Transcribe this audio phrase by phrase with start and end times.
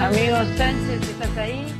[0.00, 1.77] Amigo Sánchez, ¿estás ahí?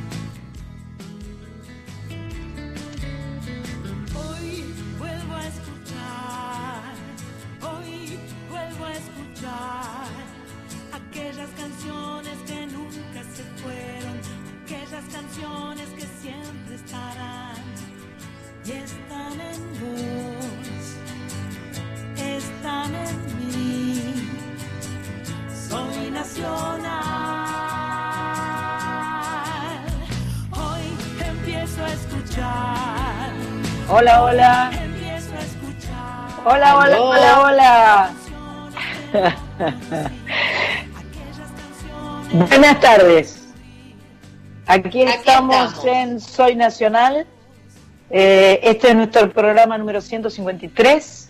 [34.29, 34.69] Hola,
[36.45, 37.01] hola.
[37.01, 38.11] Hola, hola,
[42.33, 43.47] Buenas tardes.
[44.67, 45.85] Aquí Aquí estamos, estamos.
[45.85, 47.25] en Soy Nacional.
[48.11, 51.29] Eh, este es nuestro programa número 153.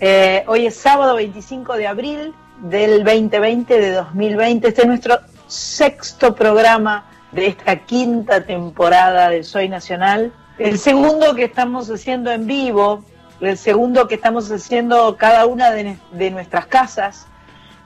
[0.00, 4.66] Eh, hoy es sábado 25 de abril del 2020, de 2020.
[4.66, 10.32] Este es nuestro sexto programa de esta quinta temporada de Soy Nacional.
[10.58, 13.04] El segundo que estamos haciendo en vivo,
[13.40, 17.26] el segundo que estamos haciendo cada una de, de nuestras casas.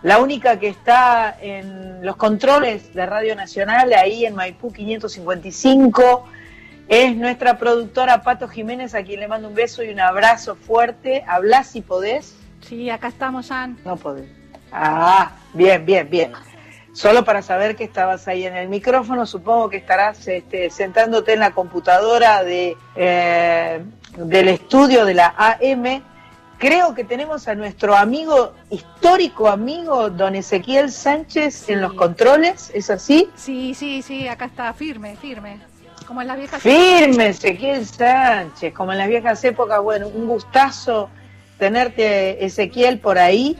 [0.03, 6.25] La única que está en los controles de Radio Nacional, ahí en Maipú 555,
[6.89, 11.25] es nuestra productora Pato Jiménez, a quien le mando un beso y un abrazo fuerte.
[11.29, 12.35] Habla si podés.
[12.63, 13.79] Sí, acá estamos, Jan.
[13.85, 14.29] No podés.
[14.73, 16.33] Ah, bien, bien, bien.
[16.93, 21.41] Solo para saber que estabas ahí en el micrófono, supongo que estarás este, sentándote en
[21.41, 23.83] la computadora de, eh,
[24.19, 26.03] del estudio de la AM.
[26.59, 32.91] Creo que tenemos a nuestro amigo, histórico amigo, don Ezequiel Sánchez en los controles, ¿es
[32.91, 33.29] así?
[33.37, 35.61] Sí, sí, sí, acá está, firme, firme.
[36.07, 36.63] Como en las viejas.
[36.63, 39.81] Firme, Ezequiel Sánchez, como en las viejas épocas.
[39.81, 41.09] Bueno, un gustazo
[41.59, 43.57] tenerte, Ezequiel, por ahí.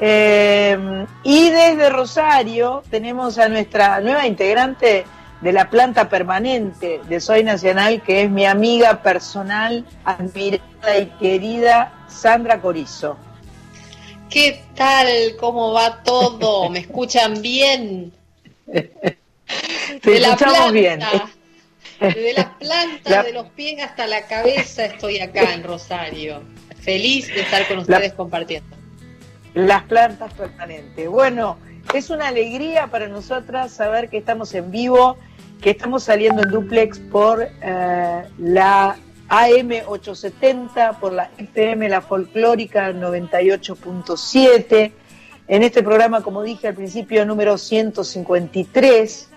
[0.00, 5.04] Eh, y desde Rosario tenemos a nuestra nueva integrante
[5.40, 11.92] de la planta permanente de Soy Nacional, que es mi amiga personal, admirada y querida
[12.08, 13.16] Sandra Corizo.
[14.30, 15.08] ¿Qué tal?
[15.38, 16.70] ¿Cómo va todo?
[16.70, 18.12] ¿Me escuchan bien?
[18.66, 18.90] Te
[20.10, 21.00] De la escuchamos planta, bien.
[22.58, 26.42] Plantas La- de los pies hasta la cabeza estoy acá en Rosario.
[26.80, 28.74] Feliz de estar con ustedes compartiendo.
[29.54, 31.08] Las plantas permanentes.
[31.08, 31.58] Bueno,
[31.94, 35.16] es una alegría para nosotras saber que estamos en vivo,
[35.60, 38.96] que estamos saliendo en duplex por eh, la
[39.28, 44.92] AM870, por la FM La Folclórica 98.7.
[45.48, 49.31] En este programa, como dije al principio, número 153.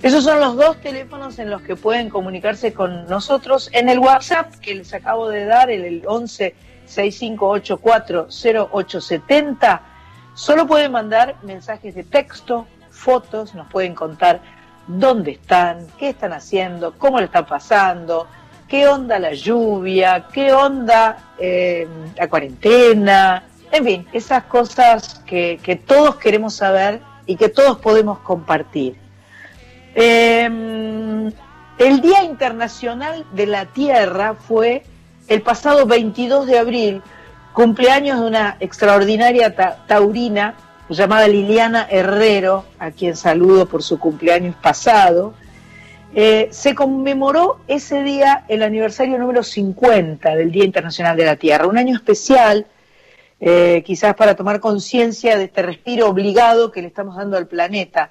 [0.03, 4.55] Esos son los dos teléfonos en los que pueden comunicarse con nosotros en el WhatsApp
[4.57, 6.55] que les acabo de dar, el, el 11
[6.85, 9.83] 6584 0870.
[10.35, 14.43] Solo pueden mandar mensajes de texto, fotos, nos pueden contar
[14.87, 18.27] dónde están, qué están haciendo, cómo le están pasando,
[18.69, 21.87] qué onda la lluvia, qué onda eh,
[22.17, 28.19] la cuarentena, en fin, esas cosas que, que todos queremos saber y que todos podemos
[28.21, 28.97] compartir.
[29.95, 30.45] Eh,
[31.79, 34.85] el Día Internacional de la Tierra fue
[35.29, 37.03] el pasado 22 de abril,
[37.53, 40.55] cumpleaños de una extraordinaria ta- taurina
[40.95, 45.35] llamada Liliana Herrero, a quien saludo por su cumpleaños pasado.
[46.15, 51.67] Eh, se conmemoró ese día el aniversario número 50 del Día Internacional de la Tierra,
[51.67, 52.67] un año especial
[53.39, 58.11] eh, quizás para tomar conciencia de este respiro obligado que le estamos dando al planeta.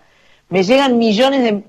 [0.50, 1.64] Me llegan millones de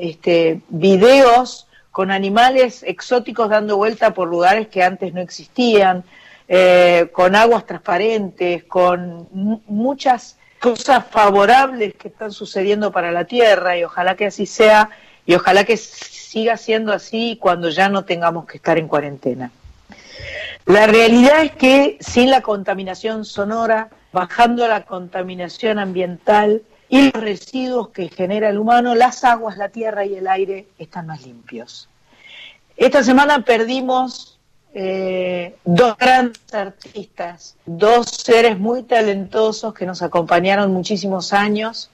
[0.00, 6.04] este, videos con animales exóticos dando vuelta por lugares que antes no existían,
[6.48, 13.76] eh, con aguas transparentes, con mu- muchas cosas favorables que están sucediendo para la Tierra
[13.76, 14.90] y ojalá que así sea
[15.26, 19.50] y ojalá que siga siendo así cuando ya no tengamos que estar en cuarentena.
[20.64, 27.88] La realidad es que sin la contaminación sonora, bajando la contaminación ambiental y los residuos
[27.88, 31.88] que genera el humano, las aguas, la tierra y el aire están más limpios.
[32.76, 34.31] Esta semana perdimos
[34.74, 41.90] eh, dos grandes artistas, dos seres muy talentosos que nos acompañaron muchísimos años.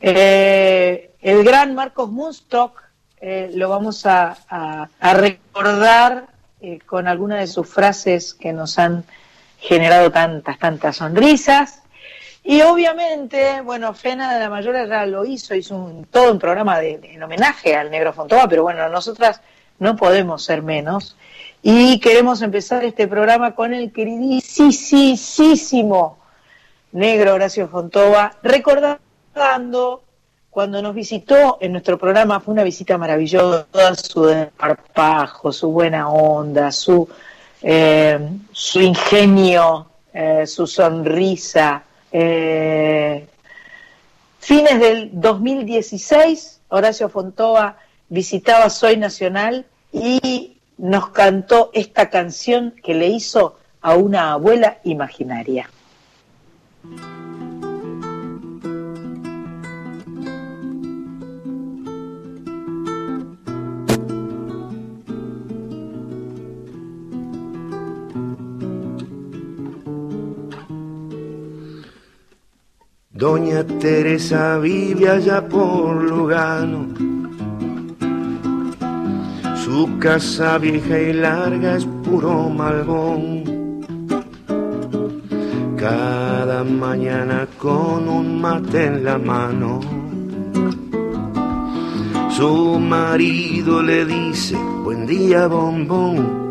[0.00, 2.82] Eh, el gran Marcos Munstock
[3.20, 6.26] eh, lo vamos a, recordar
[6.86, 9.04] con algunas de sus frases que nos han
[9.58, 11.82] generado tantas, tantas sonrisas.
[12.44, 17.00] Y obviamente, bueno, Fena de la Mayora ya lo hizo, hizo todo un programa de-
[17.02, 19.40] en homenaje al negro Fontova, pero bueno, nosotras
[19.78, 21.16] no podemos ser menos.
[21.62, 24.58] Y queremos empezar este programa con el queridísimo
[26.90, 30.02] negro Horacio Fontova, recordando
[30.50, 36.72] cuando nos visitó en nuestro programa, fue una visita maravillosa, su desparpajo, su buena onda,
[36.72, 37.08] su,
[37.62, 38.18] eh,
[38.50, 41.84] su ingenio, eh, su sonrisa.
[42.10, 43.28] eh.
[44.40, 47.76] Fines del 2016, Horacio Fontova
[48.08, 50.51] visitaba Soy Nacional y
[50.82, 55.70] nos cantó esta canción que le hizo a una abuela imaginaria.
[73.10, 77.11] Doña Teresa vive allá por Lugano.
[79.72, 83.42] Su casa vieja y larga es puro malbón.
[85.78, 89.80] Cada mañana con un mate en la mano.
[92.28, 96.42] Su marido le dice, buen día bombón.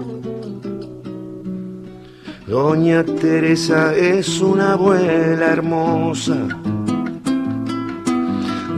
[2.47, 6.60] Doña Teresa es una abuela hermosa.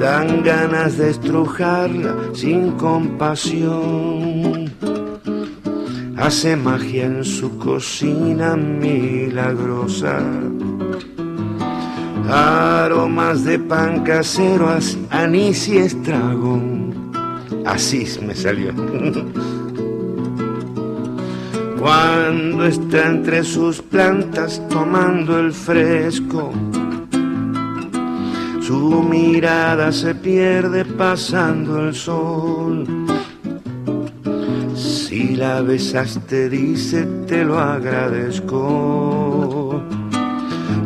[0.03, 4.69] Dan ganas de estrujarla sin compasión.
[6.17, 10.19] Hace magia en su cocina milagrosa.
[12.29, 16.91] Aromas de pan casero, as- anís y estragón.
[17.65, 18.73] Así me salió.
[21.79, 26.51] Cuando está entre sus plantas tomando el fresco,
[28.73, 32.87] su mirada se pierde pasando el sol.
[34.75, 38.59] Si la besaste, dice, te lo agradezco.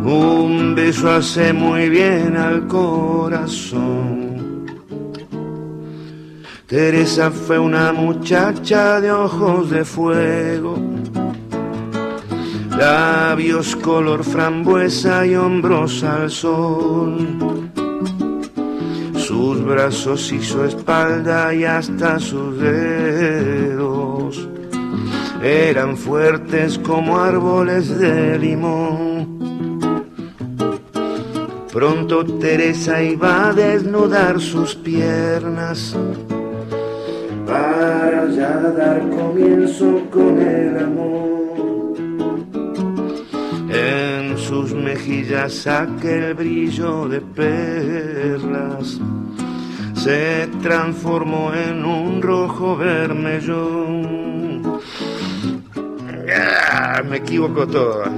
[0.03, 4.65] Un beso hace muy bien al corazón.
[6.65, 10.75] Teresa fue una muchacha de ojos de fuego,
[12.77, 17.67] labios color frambuesa y hombros al sol.
[19.27, 24.47] Sus brazos y su espalda y hasta sus dedos
[25.43, 29.65] eran fuertes como árboles de limón.
[31.73, 35.93] Pronto Teresa iba a desnudar sus piernas
[37.45, 41.36] para ya dar comienzo con el amor.
[43.77, 48.99] En sus mejillas aquel brillo de perlas
[49.93, 54.79] se transformó en un rojo vermellón.
[56.33, 58.11] Ah, me equivoco toda.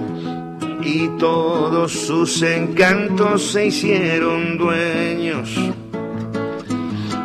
[0.82, 5.54] Y todos sus encantos se hicieron dueños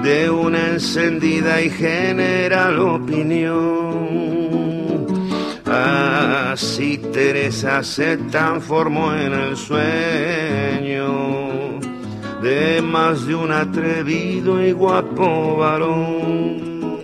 [0.03, 4.43] de una encendida y general opinión.
[5.75, 11.04] Así Teresa se transformó en el sueño
[12.40, 17.00] de más de un atrevido y guapo varón.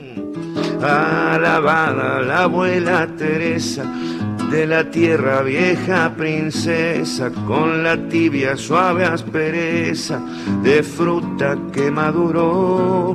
[0.81, 3.85] Alabada la abuela Teresa,
[4.51, 10.21] de la tierra vieja princesa, con la tibia suave aspereza
[10.63, 13.15] de fruta que maduró.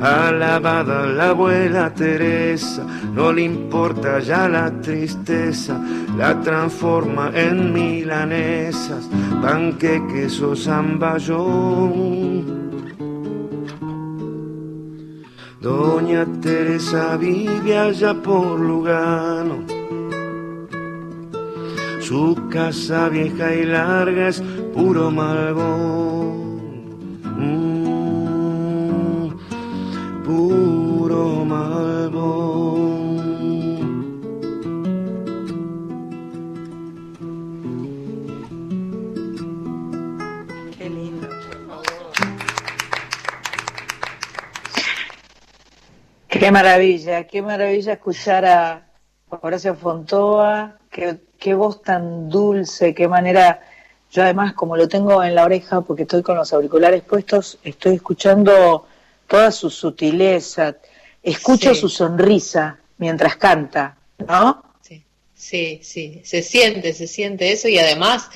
[0.00, 5.80] Alabada la abuela Teresa, no le importa ya la tristeza,
[6.16, 9.08] la transforma en milanesas,
[9.42, 12.54] panqueques o zamballón.
[15.60, 19.75] Doña Teresa vive allá por Lugano.
[22.06, 24.40] Su casa vieja y larga es
[24.72, 26.60] puro malvón.
[27.36, 29.30] Mm,
[30.22, 32.76] puro malvón.
[40.78, 42.12] Qué lindo, por favor.
[46.28, 48.86] Qué maravilla, qué maravilla escuchar a
[49.28, 53.60] Horacio Fontoa, qué, qué voz tan dulce, qué manera.
[54.12, 57.96] Yo además, como lo tengo en la oreja, porque estoy con los auriculares puestos, estoy
[57.96, 58.86] escuchando
[59.26, 60.76] toda su sutileza,
[61.22, 61.80] escucho Sí.
[61.80, 64.62] su sonrisa mientras canta, ¿no?
[64.80, 65.02] Sí,
[65.34, 68.28] sí, sí, se siente, se siente eso y además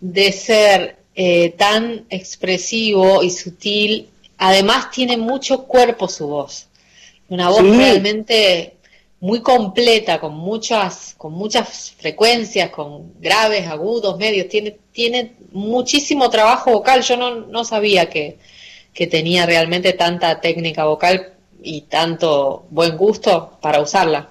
[0.00, 6.68] de ser eh, tan expresivo y sutil, además tiene mucho cuerpo su voz,
[7.28, 7.72] una voz Sí.
[7.76, 8.76] realmente
[9.20, 16.70] muy completa, con muchas, con muchas frecuencias, con graves, agudos, medios, tiene, tiene muchísimo trabajo
[16.72, 18.38] vocal, yo no, no sabía que,
[18.94, 21.32] que tenía realmente tanta técnica vocal
[21.62, 24.28] y tanto buen gusto para usarla.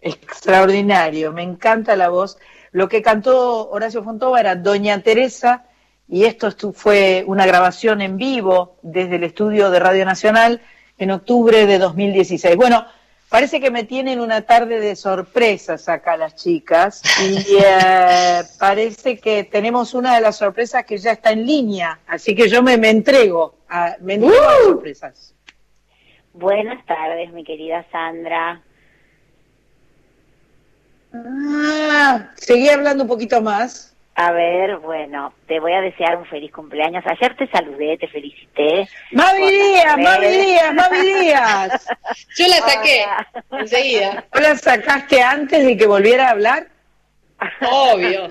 [0.00, 2.38] Extraordinario, me encanta la voz.
[2.72, 5.64] Lo que cantó Horacio Fontova era Doña Teresa
[6.08, 10.62] y esto fue una grabación en vivo desde el estudio de Radio Nacional
[10.98, 12.56] en octubre de 2016.
[12.56, 12.86] Bueno,
[13.30, 19.44] parece que me tienen una tarde de sorpresas acá las chicas y eh, parece que
[19.44, 22.90] tenemos una de las sorpresas que ya está en línea, así que yo me, me
[22.90, 25.34] entrego, a, me entrego a las sorpresas.
[26.34, 28.62] Buenas tardes, mi querida Sandra.
[31.12, 33.89] Ah, seguí hablando un poquito más.
[34.22, 37.02] A ver, bueno, te voy a desear un feliz cumpleaños.
[37.06, 38.86] Ayer te saludé, te felicité.
[39.12, 40.26] Mavi Díaz, Mavi.
[40.26, 41.86] Díaz, Mavi Díaz.
[42.36, 43.04] Yo la saqué
[43.48, 43.62] Hola.
[43.62, 46.66] enseguida, ¿Vos la sacaste antes de que volviera a hablar?
[47.62, 48.30] obvio.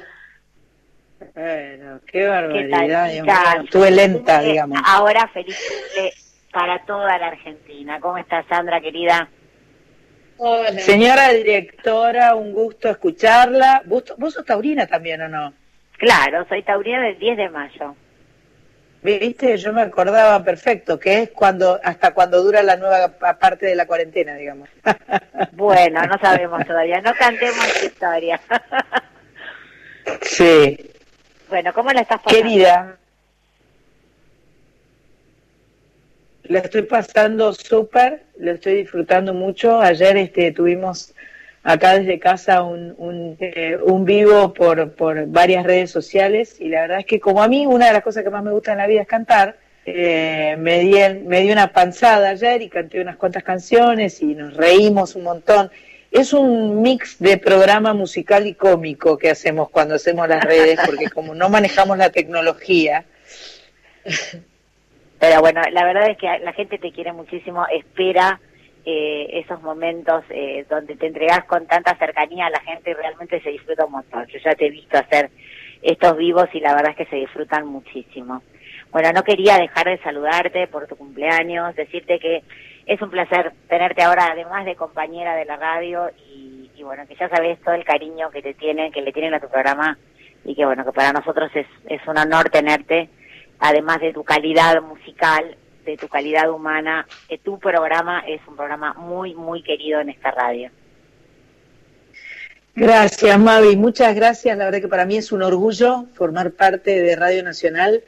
[1.34, 3.10] Bueno, qué ¿Qué barbaridad.
[3.26, 3.66] tal?
[3.66, 4.80] Estuve lenta, digamos.
[4.86, 6.14] Ahora feliz cumple
[6.52, 8.00] para toda la Argentina.
[8.00, 9.28] ¿Cómo estás, Sandra, querida?
[10.38, 10.72] Hola.
[10.82, 13.82] Señora directora, un gusto escucharla.
[13.86, 15.54] ¿Vos, vos sos taurina también o no?
[16.00, 17.96] Claro, soy taurina del 10 de mayo.
[19.02, 23.66] Viste, yo me acordaba perfecto, que es cuando hasta cuando dura la nueva pa- parte
[23.68, 24.68] de la cuarentena, digamos.
[25.54, 28.40] Bueno, no sabemos todavía, no cantemos historia.
[30.22, 30.78] sí.
[31.50, 32.44] bueno, ¿cómo la estás pasando?
[32.44, 32.98] Querida,
[36.44, 39.80] la estoy pasando súper, lo estoy disfrutando mucho.
[39.82, 41.14] Ayer este, tuvimos
[41.64, 46.82] acá desde casa un, un, eh, un vivo por, por varias redes sociales y la
[46.82, 48.78] verdad es que como a mí una de las cosas que más me gusta en
[48.78, 53.18] la vida es cantar, eh, me, di, me di una panzada ayer y canté unas
[53.18, 55.72] cuantas canciones y nos reímos un montón.
[56.12, 61.10] Es un mix de programa musical y cómico que hacemos cuando hacemos las redes, porque
[61.10, 63.06] como no manejamos la tecnología,
[65.20, 68.40] Pero bueno, la verdad es que la gente te quiere muchísimo, espera
[68.92, 73.40] eh, esos momentos eh, donde te entregas con tanta cercanía a la gente y realmente
[73.42, 74.26] se disfruta un montón.
[74.26, 75.30] Yo ya te he visto hacer
[75.84, 78.42] estos vivos y la verdad es que se disfrutan muchísimo.
[78.92, 82.42] Bueno, no quería dejar de saludarte por tu cumpleaños, decirte que
[82.88, 87.16] es un placer tenerte ahora, además de compañera de la radio, y, y bueno, que
[87.16, 90.00] ya sabes todo el cariño que te tienen, que le tienen a tu programa,
[90.44, 93.10] y que bueno, que para nosotros es, es un honor tenerte
[93.60, 98.94] además de tu calidad musical, de tu calidad humana, que tu programa es un programa
[98.94, 100.70] muy, muy querido en esta radio.
[102.76, 103.76] Gracias, Mavi.
[103.76, 104.58] Muchas gracias.
[104.58, 108.04] La verdad que para mí es un orgullo formar parte de Radio Nacional.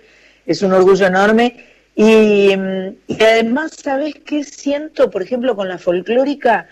[0.45, 1.65] Es un orgullo enorme.
[1.95, 6.67] Y, mm, y además, ¿sabes qué siento, por ejemplo, con la folclórica?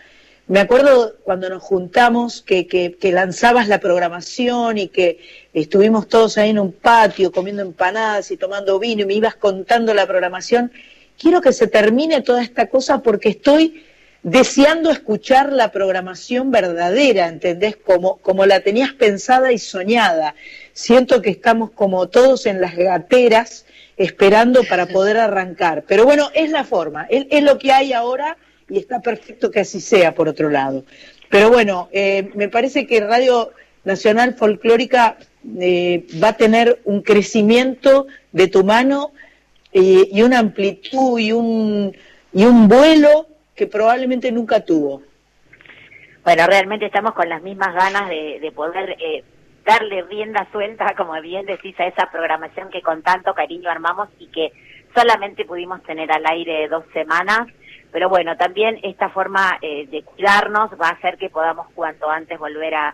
[0.50, 5.20] Me acuerdo cuando nos juntamos que, que, que lanzabas la programación y que
[5.54, 9.94] estuvimos todos ahí en un patio comiendo empanadas y tomando vino y me ibas contando
[9.94, 10.72] la programación.
[11.20, 13.86] Quiero que se termine toda esta cosa porque estoy
[14.24, 17.76] deseando escuchar la programación verdadera, ¿entendés?
[17.78, 20.34] Como, como la tenías pensada y soñada.
[20.74, 25.84] Siento que estamos como todos en las gateras esperando para poder arrancar.
[25.88, 28.36] Pero bueno, es la forma, es, es lo que hay ahora
[28.70, 30.86] y está perfecto que así sea, por otro lado.
[31.30, 33.52] Pero bueno, eh, me parece que Radio
[33.84, 35.18] Nacional Folclórica
[35.60, 39.12] eh, va a tener un crecimiento de tu mano
[39.72, 41.96] eh, y una amplitud y un,
[42.34, 45.04] y un vuelo que probablemente nunca tuvo.
[46.24, 49.24] Bueno, realmente estamos con las mismas ganas de, de poder eh,
[49.66, 54.28] darle rienda suelta, como bien decís, a esa programación que con tanto cariño armamos y
[54.28, 54.52] que
[54.96, 57.48] solamente pudimos tener al aire dos semanas.
[57.92, 62.38] Pero bueno, también esta forma eh, de cuidarnos va a hacer que podamos cuanto antes
[62.38, 62.94] volver a,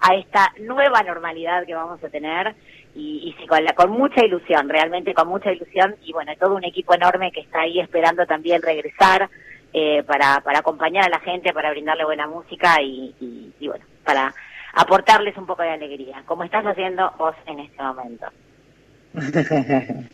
[0.00, 2.54] a esta nueva normalidad que vamos a tener
[2.94, 6.54] y, y sí, con, la- con mucha ilusión, realmente con mucha ilusión y bueno, todo
[6.56, 9.30] un equipo enorme que está ahí esperando también regresar
[9.72, 13.84] eh, para, para acompañar a la gente, para brindarle buena música y, y- y bueno,
[14.04, 14.34] para
[14.74, 18.26] aportarles un poco de alegría, como estás haciendo vos en este momento.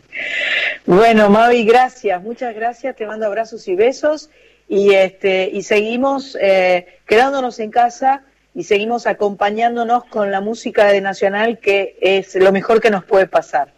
[0.85, 4.29] Bueno, Mavi, gracias, muchas gracias, te mando abrazos y besos
[4.67, 8.23] y este y seguimos eh, quedándonos en casa
[8.55, 13.27] y seguimos acompañándonos con la música de Nacional que es lo mejor que nos puede
[13.27, 13.71] pasar.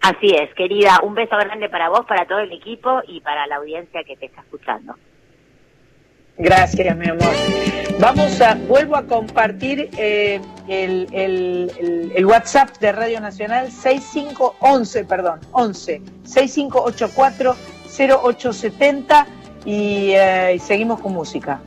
[0.00, 3.56] Así es, querida, un beso grande para vos, para todo el equipo y para la
[3.56, 4.94] audiencia que te está escuchando.
[6.38, 7.32] Gracias, mi amor.
[8.00, 15.40] Vamos a, vuelvo a compartir eh, el, el- el- WhatsApp de Radio Nacional 6511, perdón,
[15.52, 17.56] 11 6584
[17.98, 19.26] 0870
[19.64, 21.60] y, eh, y seguimos con música.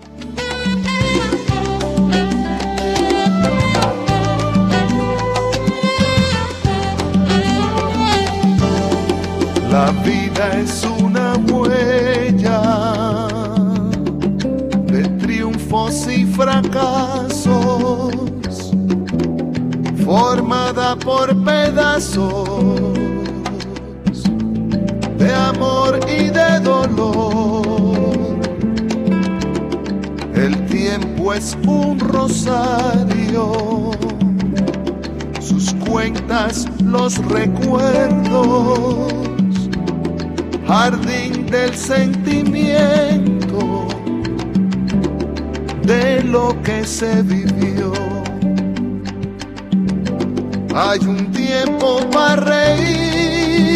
[9.69, 12.61] La vida es una huella
[15.91, 17.51] y fracasos,
[20.05, 22.93] formada por pedazos
[25.17, 28.39] de amor y de dolor.
[30.33, 33.91] El tiempo es un rosario,
[35.41, 39.13] sus cuentas los recuerdos
[40.65, 43.90] jardín del sentimiento
[45.91, 47.91] de lo que se vivió.
[50.73, 53.71] Hay un tiempo para reír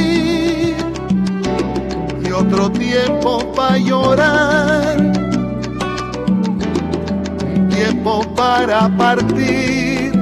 [2.26, 4.96] y otro tiempo para llorar,
[7.70, 10.14] tiempo para partir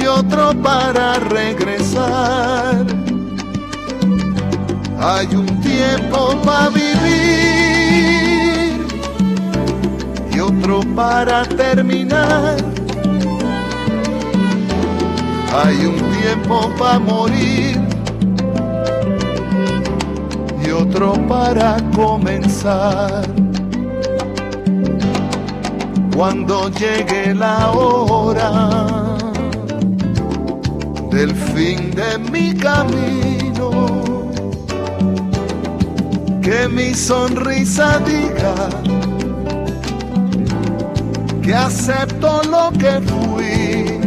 [0.00, 2.86] y otro para regresar.
[5.00, 7.67] Hay un tiempo para vivir
[10.48, 12.56] otro para terminar.
[15.54, 17.78] Hay un tiempo para morir
[20.64, 23.26] y otro para comenzar.
[26.16, 28.70] Cuando llegue la hora
[31.10, 33.70] del fin de mi camino,
[36.42, 38.87] que mi sonrisa diga
[41.48, 43.98] que acepto lo que fui,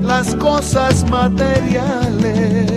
[0.00, 2.70] las cosas materiales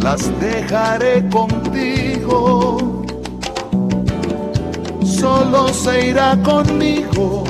[0.00, 3.02] las dejaré contigo,
[5.04, 7.42] solo se irá conmigo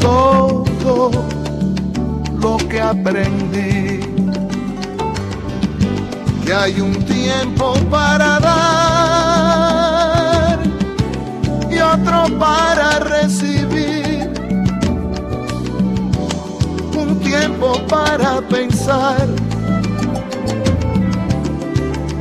[0.00, 1.10] todo
[2.42, 4.00] lo que aprendí.
[6.44, 8.89] Que hay un tiempo para dar
[11.92, 14.30] otro para recibir,
[16.96, 19.26] un tiempo para pensar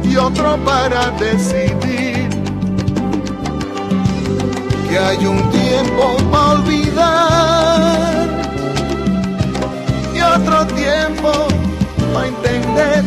[0.04, 2.30] y otro para decidir,
[4.90, 8.28] que hay un tiempo para olvidar
[10.16, 11.32] y otro tiempo
[12.14, 13.04] para entender.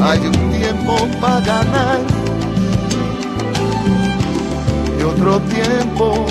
[0.00, 2.15] Hay un tiempo para ganar
[5.06, 6.26] otro tiempo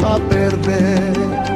[0.00, 1.51] para perder.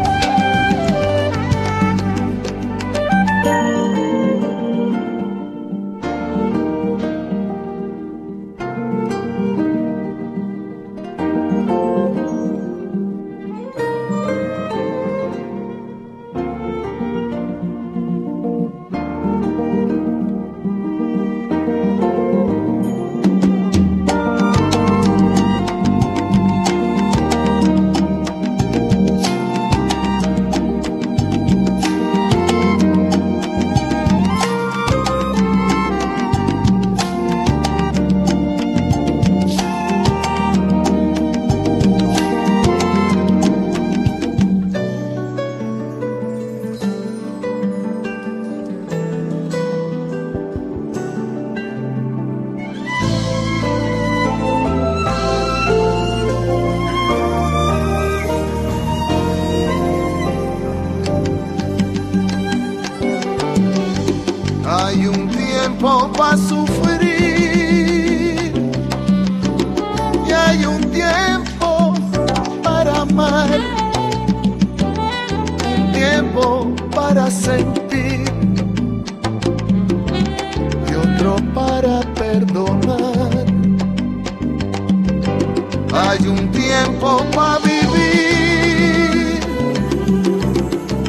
[85.98, 89.40] Hay un tiempo para vivir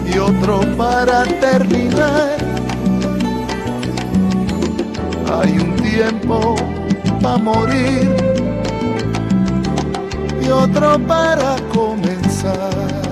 [0.06, 2.38] y otro para terminar.
[5.40, 6.56] Hay un tiempo
[7.22, 8.16] para morir
[10.42, 13.07] y otro para comenzar.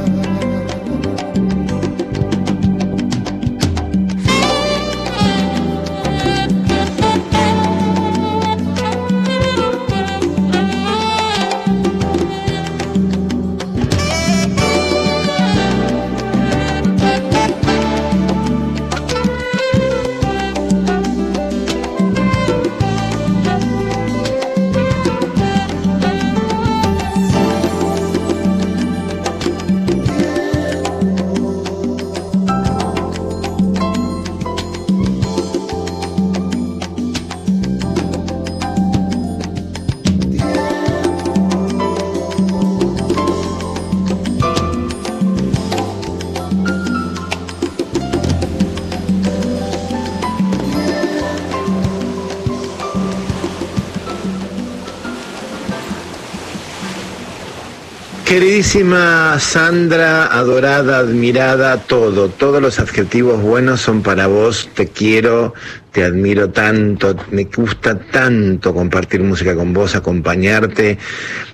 [58.35, 65.53] Queridísima Sandra, adorada, admirada, todo, todos los adjetivos buenos son para vos, te quiero,
[65.93, 70.97] te admiro tanto, me gusta tanto compartir música con vos, acompañarte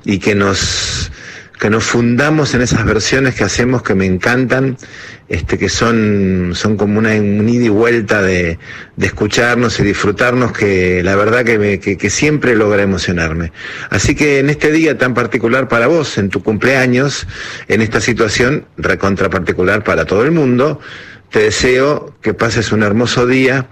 [0.05, 1.10] y que nos
[1.61, 4.77] que nos fundamos en esas versiones que hacemos que me encantan,
[5.29, 8.57] este, que son, son como una, un ida y vuelta de,
[8.95, 13.51] de escucharnos y disfrutarnos, que la verdad que, me- que, que siempre logra emocionarme.
[13.91, 17.27] Así que en este día tan particular para vos, en tu cumpleaños,
[17.67, 20.79] en esta situación recontra particular para todo el mundo,
[21.29, 23.67] te deseo que pases un hermoso día,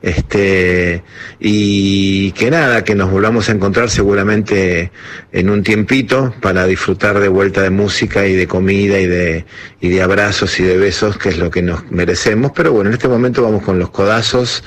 [0.00, 1.02] este
[1.40, 4.92] y que nada, que nos volvamos a encontrar seguramente
[5.32, 9.44] en un tiempito para disfrutar de vuelta de música y de comida y de
[9.80, 12.94] y de abrazos y de besos, que es lo que nos merecemos, pero bueno, en
[12.94, 14.62] este momento vamos con los codazos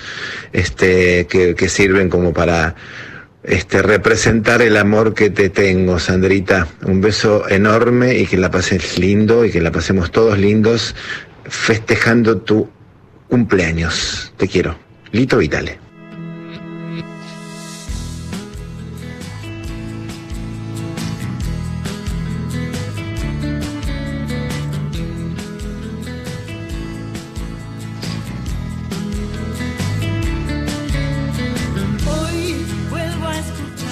[0.51, 2.75] este que, que sirven como para
[3.43, 6.67] este representar el amor que te tengo, Sandrita.
[6.83, 10.95] Un beso enorme y que la pases lindo y que la pasemos todos lindos
[11.45, 12.69] festejando tu
[13.29, 14.33] cumpleaños.
[14.37, 14.90] Te quiero.
[15.11, 15.77] Lito Vitale.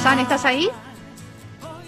[0.01, 0.69] San, ¿estás ahí?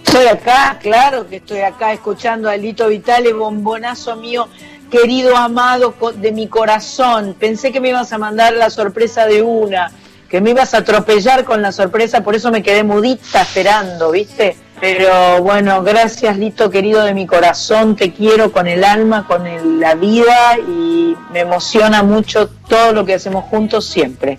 [0.04, 4.50] Estoy acá, claro que estoy acá escuchando a Lito Vitale, bombonazo mío,
[4.92, 7.36] querido amado de mi corazón.
[7.40, 9.92] Pensé que me ibas a mandar la sorpresa de una,
[10.30, 14.56] que me ibas a atropellar con la sorpresa, por eso me quedé mudita esperando, ¿viste?
[14.80, 19.80] Pero bueno, gracias Lito, querido de mi corazón, te quiero con el alma, con el-
[19.80, 24.38] la vida y me emociona mucho todo lo que hacemos juntos siempre.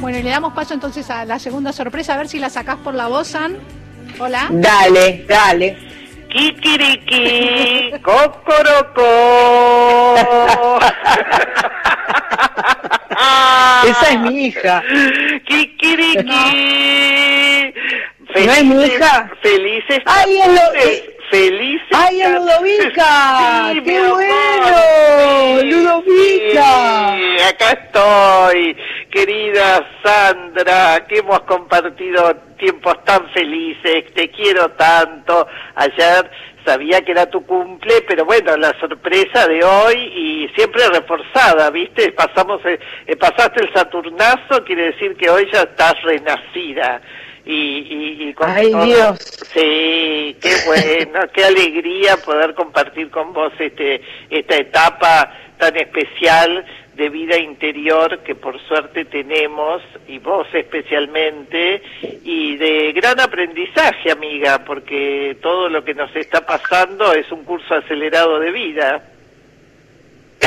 [0.00, 2.76] Bueno, y le damos paso entonces a la segunda sorpresa, a ver si la sacás
[2.78, 3.56] por la voz, San.
[4.18, 4.48] Hola.
[4.50, 5.91] Dale, dale.
[6.32, 9.04] Kikiriki, cocorocó.
[13.86, 14.82] Esa es mi hija.
[15.44, 17.74] Kikiriki.
[18.34, 19.30] ¿No es mi hija?
[19.42, 19.98] Felices.
[20.06, 21.88] ¡Ay, es lo- tardes, Felices.
[21.92, 22.22] ¡Ay.
[22.22, 23.72] Ludovica!
[23.72, 25.60] Sí, ¡Qué bueno!
[25.60, 27.16] sí, ¡Ludovica!
[27.16, 28.76] sí, acá estoy,
[29.10, 35.46] querida Sandra, que hemos compartido tiempos tan felices, te quiero tanto.
[35.74, 36.30] Ayer
[36.66, 42.12] sabía que era tu cumple, pero bueno, la sorpresa de hoy y siempre reforzada, ¿viste?
[42.12, 47.00] Pasamos, eh, pasaste el Saturnazo, quiere decir que hoy ya estás renacida.
[47.44, 49.18] Y, y, y con Ay, todo- Dios.
[49.52, 54.00] Sí, qué bueno, qué alegría poder compartir con vos este
[54.30, 61.82] esta etapa tan especial de vida interior que por suerte tenemos y vos especialmente
[62.22, 67.74] y de gran aprendizaje, amiga, porque todo lo que nos está pasando es un curso
[67.74, 69.08] acelerado de vida.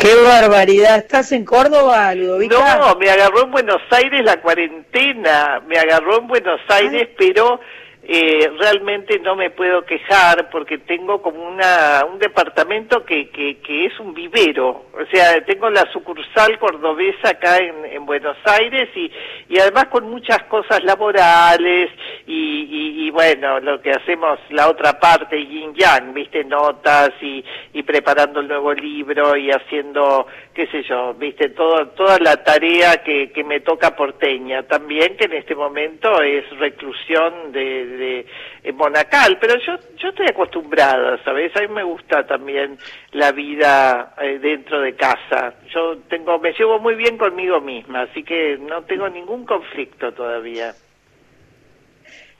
[0.06, 1.00] ¡Qué barbaridad!
[1.00, 2.78] ¿Estás en Córdoba, Ludovica?
[2.78, 7.60] No, me agarró en Buenos Aires la cuarentena, me agarró en Buenos Aires, pero
[8.08, 13.86] eh, realmente no me puedo quejar porque tengo como una, un departamento que, que, que
[13.86, 14.86] es un vivero.
[14.94, 19.12] O sea, tengo la sucursal cordobesa acá en, en Buenos Aires y,
[19.50, 21.90] y además con muchas cosas laborales
[22.28, 27.44] y, y, y bueno, lo que hacemos la otra parte, yin yang, viste, notas y,
[27.74, 32.98] y preparando el nuevo libro y haciendo, qué sé yo, viste, todo, toda la tarea
[33.04, 34.64] que, que me toca porteña.
[34.64, 38.26] También que en este momento es reclusión de de
[38.64, 41.56] en Monacal, pero yo yo estoy acostumbrada, ¿sabes?
[41.56, 42.78] A mí me gusta también
[43.12, 45.54] la vida eh, dentro de casa.
[45.74, 50.74] Yo tengo me llevo muy bien conmigo misma, así que no tengo ningún conflicto todavía.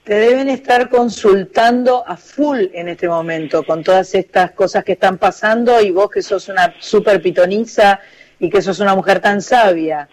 [0.04, 5.18] Te deben estar consultando a full en este momento con todas estas cosas que están
[5.18, 8.00] pasando y vos que sos una super pitoniza
[8.40, 10.08] y que sos una mujer tan sabia.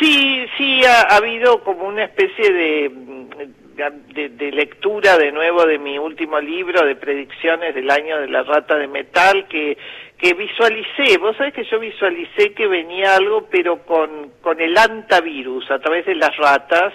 [0.00, 2.90] Sí, sí, ha, ha habido como una especie de,
[3.76, 8.42] de, de lectura de nuevo de mi último libro de predicciones del año de la
[8.42, 9.76] rata de metal que
[10.18, 15.70] que visualicé, vos sabés que yo visualicé que venía algo pero con, con el antavirus
[15.70, 16.94] a través de las ratas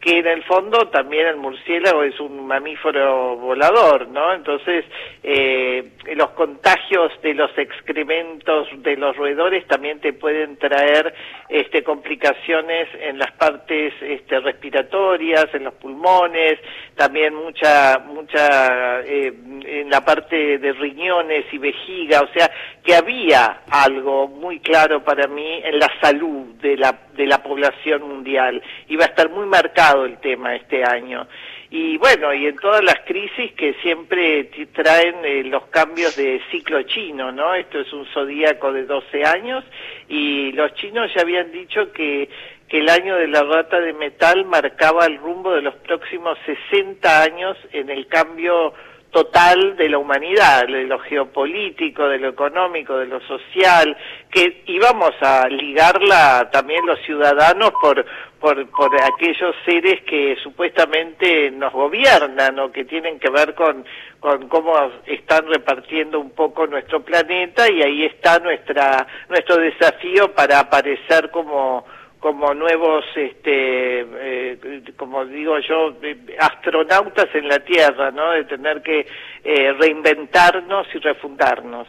[0.00, 4.32] que en el fondo también el murciélago es un mamífero volador, ¿no?
[4.32, 4.84] Entonces,
[5.24, 11.12] eh, los contagios de los excrementos de los roedores también te pueden traer
[11.48, 16.60] este, complicaciones en las partes este, respiratorias, en los pulmones,
[16.94, 19.32] también mucha, mucha eh,
[19.66, 22.50] en la parte de riñones y vejiga, o sea,
[22.84, 28.02] que había algo muy claro para mí en la salud de la, de la población
[28.02, 28.62] mundial.
[28.88, 31.26] Iba a estar muy marcado el tema este año.
[31.70, 36.82] Y bueno, y en todas las crisis que siempre traen eh, los cambios de ciclo
[36.82, 37.54] chino, ¿no?
[37.54, 39.64] Esto es un zodíaco de 12 años
[40.08, 42.28] y los chinos ya habían dicho que
[42.68, 46.38] que el año de la rata de metal marcaba el rumbo de los próximos
[46.70, 48.74] 60 años en el cambio
[49.10, 53.96] total de la humanidad, de lo geopolítico, de lo económico, de lo social,
[54.30, 58.04] que íbamos a ligarla también los ciudadanos por,
[58.38, 63.84] por, por aquellos seres que supuestamente nos gobiernan o que tienen que ver con,
[64.20, 64.74] con cómo
[65.06, 71.86] están repartiendo un poco nuestro planeta y ahí está nuestra, nuestro desafío para aparecer como
[72.20, 78.32] como nuevos, este, eh, como digo yo, eh, astronautas en la Tierra, ¿no?
[78.32, 79.06] De tener que
[79.44, 81.86] eh, reinventarnos y refundarnos.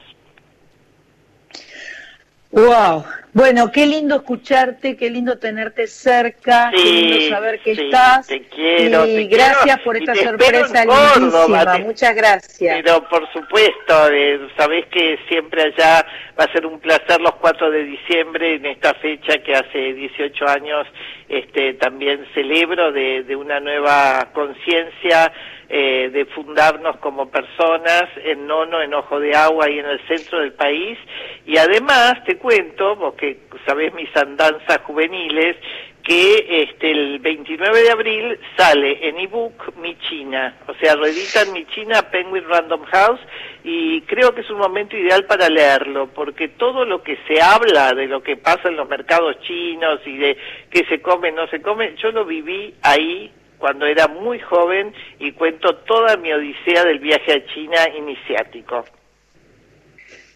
[2.52, 3.06] Wow.
[3.32, 8.26] Bueno, qué lindo escucharte, qué lindo tenerte cerca, qué Sí, lindo saber que sí, estás.
[8.26, 11.72] te quiero, y te gracias quiero, por esta sorpresa lindísima.
[11.74, 12.76] te- Muchas gracias.
[12.82, 16.04] Pero por supuesto, eh, sabés que siempre allá
[16.40, 20.48] va a ser un placer los 4 de diciembre en esta fecha que hace 18
[20.48, 20.88] años
[21.28, 25.32] este, también celebro de, de una nueva conciencia
[25.70, 30.40] eh, de fundarnos como personas en Nono, en Ojo de Agua y en el centro
[30.40, 30.98] del país.
[31.46, 35.58] Y además te cuento, vos que sabés mis andanzas juveniles,
[36.04, 41.66] que este el 29 de abril sale en ebook Mi China, o sea, reeditan Mi
[41.68, 43.20] China Penguin Random House
[43.64, 47.94] y creo que es un momento ideal para leerlo, porque todo lo que se habla
[47.94, 50.38] de lo que pasa en los mercados chinos y de
[50.72, 55.32] qué se come, no se come, yo lo viví ahí cuando era muy joven y
[55.34, 58.86] cuento toda mi odisea del viaje a China iniciático.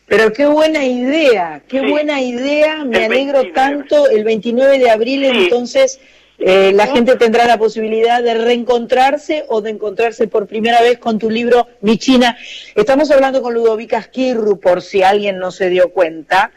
[0.08, 1.88] Pero qué buena idea, qué Sí.
[1.90, 2.84] buena idea.
[2.84, 3.52] Me El alegro 29.
[3.54, 4.10] tanto.
[4.10, 5.44] El 29 de abril, Sí.
[5.46, 6.00] entonces,
[6.38, 11.18] eh, la gente tendrá la posibilidad de reencontrarse o de encontrarse por primera vez con
[11.18, 12.38] tu libro Mi China.
[12.76, 16.52] Estamos hablando con Ludovica Esquirru, por si alguien no se dio cuenta.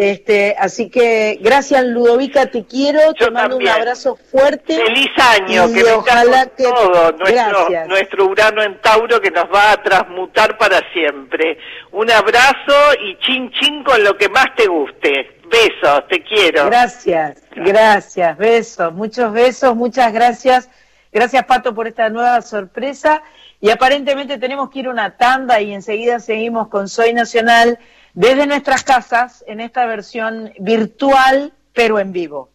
[0.00, 3.72] Este, así que gracias Ludovica, te quiero, te Yo mando también.
[3.72, 4.76] un abrazo fuerte.
[4.76, 7.88] Feliz año, que ojalá que todo nuestro, gracias.
[7.88, 11.58] nuestro Urano en Tauro que nos va a transmutar para siempre.
[11.90, 15.40] Un abrazo y chin chin con lo que más te guste.
[15.50, 16.66] Besos, te quiero.
[16.66, 20.70] Gracias, gracias, besos, muchos besos, muchas gracias.
[21.10, 23.20] Gracias Pato por esta nueva sorpresa.
[23.60, 27.80] Y aparentemente tenemos que ir una tanda y enseguida seguimos con Soy Nacional
[28.18, 32.50] desde nuestras casas en esta versión virtual pero en vivo.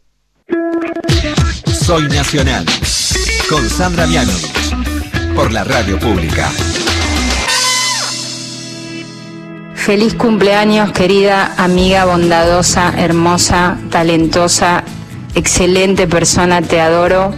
[1.85, 2.65] Soy Nacional.
[3.49, 4.75] Con Sandra Mianovich.
[5.33, 6.49] Por la radio pública.
[9.75, 14.83] Feliz cumpleaños, querida amiga bondadosa, hermosa, talentosa,
[15.33, 17.33] excelente persona, te adoro,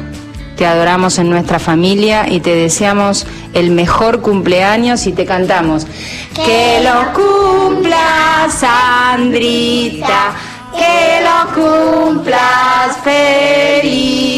[0.55, 5.85] te adoramos en nuestra familia y te deseamos el mejor cumpleaños y te cantamos.
[6.33, 10.33] Que lo cumplas, Sandrita,
[10.75, 14.31] que lo cumplas feliz.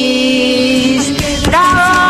[1.46, 2.08] ¡Bravo!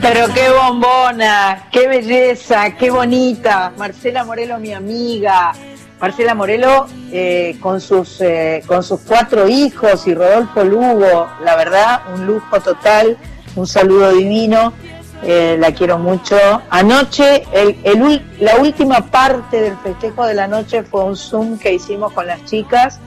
[0.00, 3.72] Pero qué bombona, qué belleza, qué bonita.
[3.76, 5.52] Marcela Morelo, mi amiga
[6.00, 12.02] Marcela Morelo eh, con, sus, eh, con sus cuatro hijos y Rodolfo Lugo, la verdad,
[12.14, 13.16] un lujo total,
[13.56, 14.72] un saludo divino,
[15.24, 16.36] eh, la quiero mucho.
[16.70, 22.12] Anoche, el, la última parte del festejo de la noche fue un Zoom que hicimos
[22.12, 23.00] con las chicas,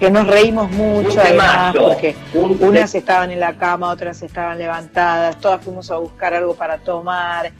[0.00, 5.38] que nos reímos mucho, además, porque Un unas estaban en la cama, otras estaban levantadas,
[5.38, 7.52] todas fuimos a buscar algo para tomar,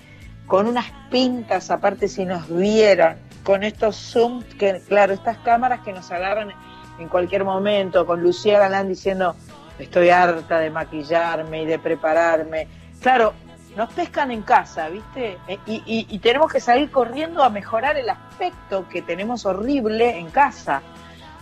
[0.47, 5.93] con unas pintas, aparte si nos vieran, con estos Zoom, que claro, estas cámaras que
[5.93, 6.51] nos agarran
[6.99, 9.37] en cualquier momento, con Lucía Galán diciendo,
[9.79, 12.67] estoy harta de maquillarme y de prepararme.
[13.01, 13.35] Claro,
[13.77, 15.39] nos pescan en casa, ¿viste?
[15.49, 20.17] E- Y, y- y tenemos que salir corriendo a mejorar el aspecto que tenemos horrible
[20.19, 20.81] en casa.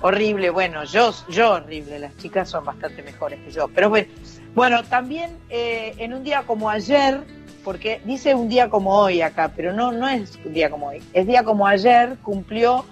[0.01, 3.69] Horrible, bueno, yo, yo horrible, las chicas son bastante mejores que yo.
[3.69, 4.09] Pero bueno,
[4.55, 7.21] bueno también eh, en un día como ayer,
[7.65, 11.03] porque dice un día como hoy acá, pero no, no es un día como hoy,
[11.13, 12.85] es día como ayer, cumplió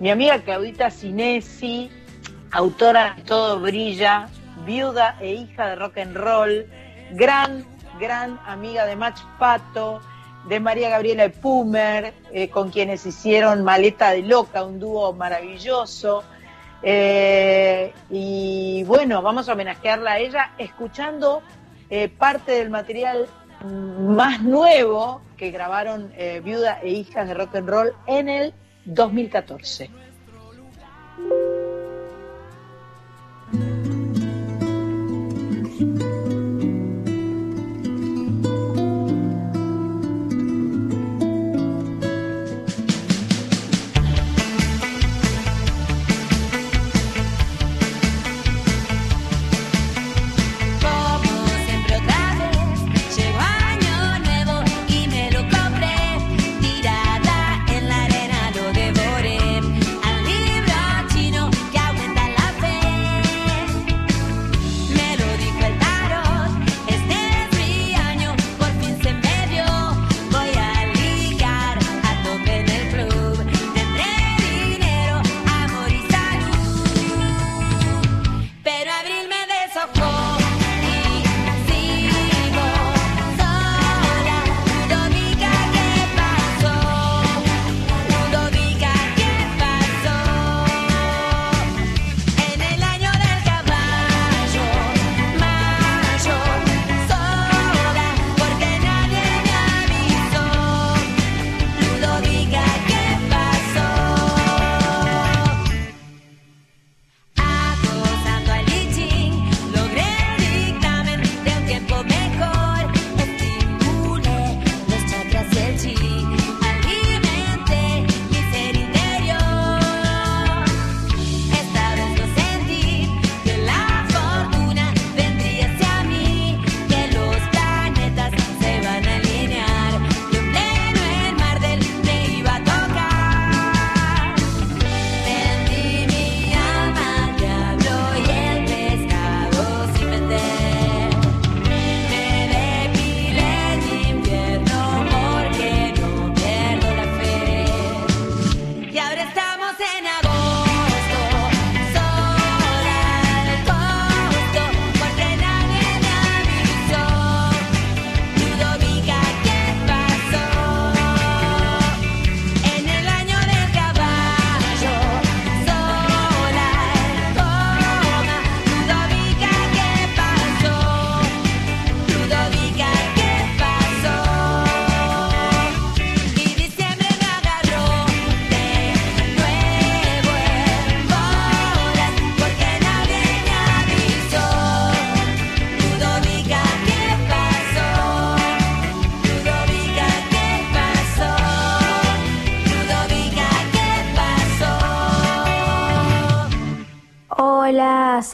[0.00, 1.90] mi amiga Claudita Sinesi,
[2.52, 4.28] autora de Todo Brilla,
[4.64, 6.66] viuda e hija de rock and roll,
[7.12, 7.64] gran,
[7.98, 10.00] gran amiga de Mach Pato,
[10.48, 16.24] de María Gabriela Pumer, eh, con quienes hicieron Maleta de Loca, un dúo maravilloso.
[16.82, 21.42] Eh, y bueno, vamos a homenajearla a ella escuchando
[21.90, 23.26] eh, parte del material
[23.64, 29.90] más nuevo que grabaron eh, Viuda e Hijas de Rock and Roll en el 2014.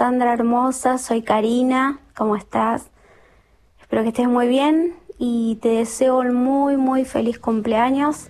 [0.04, 2.90] Sandra hermosa, soy Karina, ¿cómo estás?
[3.80, 8.28] Espero que estés muy bien y te deseo un muy muy feliz cumpleaños.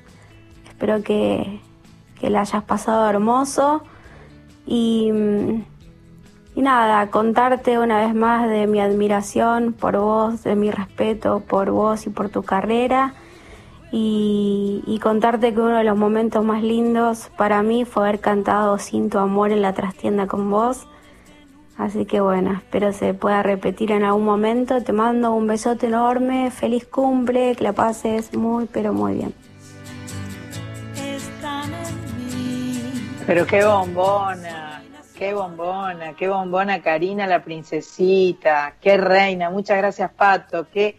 [0.68, 1.60] Espero que,
[2.20, 3.82] que la hayas pasado hermoso
[4.68, 5.10] y,
[6.54, 11.72] y nada, contarte una vez más de mi admiración por vos, de mi respeto por
[11.72, 13.14] vos y por tu carrera
[13.90, 18.78] y, y contarte que uno de los momentos más lindos para mí fue haber cantado
[18.78, 20.86] Sin tu amor en la trastienda con vos
[21.76, 24.82] Así que bueno, espero se pueda repetir en algún momento.
[24.82, 29.34] Te mando un besote enorme, feliz cumple, que la pases muy, pero muy bien.
[33.26, 34.82] Pero qué bombona,
[35.16, 40.98] qué bombona, qué bombona Karina la princesita, qué reina, muchas gracias Pato, qué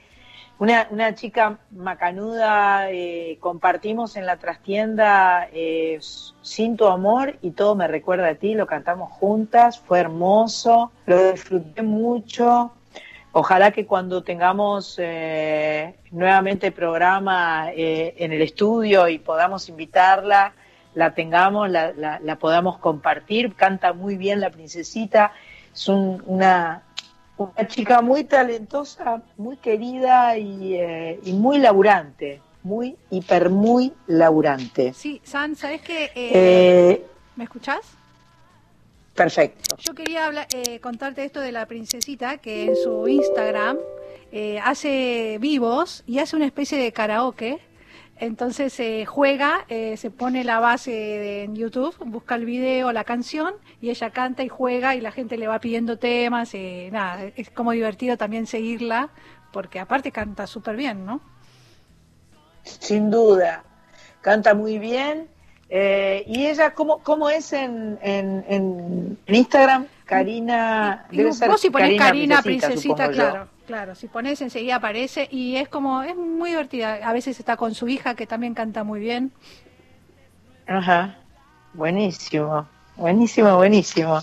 [0.59, 5.99] una, una chica macanuda, eh, compartimos en la trastienda eh,
[6.41, 11.31] Sin tu amor y todo me recuerda a ti, lo cantamos juntas, fue hermoso, lo
[11.31, 12.71] disfruté mucho.
[13.33, 20.53] Ojalá que cuando tengamos eh, nuevamente programa eh, en el estudio y podamos invitarla,
[20.93, 23.53] la tengamos, la, la- la podamos compartir.
[23.55, 25.33] Canta muy bien la princesita,
[25.73, 26.83] es un- una,
[27.37, 34.93] una chica muy talentosa, muy querida y, eh, y muy laburante, muy, hiper, muy laburante.
[34.93, 36.05] Sí, San, ¿sabes qué?
[36.15, 37.05] Eh, Eh,
[37.35, 37.81] ¿Me escuchás?
[39.13, 39.77] perfecto.
[39.79, 43.77] Yo quería hablar, eh, contarte esto de la princesita que en su Instagram
[44.31, 47.59] eh, hace vivos y hace una especie de karaoke.
[48.17, 53.03] Entonces eh, juega, eh, se pone la base de- en YouTube, busca el video, la
[53.03, 56.53] canción y ella canta y juega y la gente le va pidiendo temas.
[56.53, 59.09] eh, nada, es como divertido también seguirla
[59.51, 61.19] porque aparte canta súper bien, ¿no?
[62.63, 63.63] Sin duda,
[64.21, 65.27] canta muy bien.
[65.69, 69.87] Eh, ¿Y ella cómo, cómo es en, en, en Instagram?
[70.05, 73.47] Karina, debe vos, ser vos si ponés Karina, Princesita, yo.
[73.65, 76.99] Claro, si pones enseguida aparece y es como, es muy divertida.
[77.03, 79.31] A veces está con su hija que también canta muy bien.
[80.67, 81.15] Ajá,
[81.73, 84.19] buenísimo, buenísimo, buenísimo.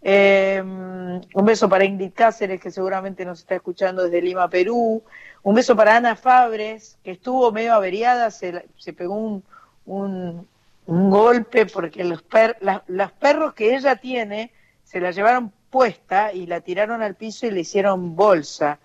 [0.06, 5.02] Eh, un beso para Ingrid Cáceres, que seguramente nos está escuchando desde Lima, Perú.
[5.44, 9.44] Un beso para Ana Fabres, que estuvo medio averiada, se, se pegó un,
[9.86, 10.48] un,
[10.86, 14.52] golpe porque los, per- la- los perros que ella tiene
[14.84, 18.80] se la llevaron puesta y la tiraron al piso y le hicieron bolsa.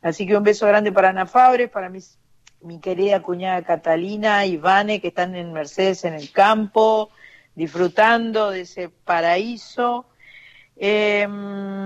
[0.00, 2.18] Así que un beso grande para Ana Fabres, para mis,
[2.62, 7.10] mi querida cuñada Catalina y Vane, que están en Mercedes en el campo,
[7.54, 10.06] disfrutando de ese paraíso.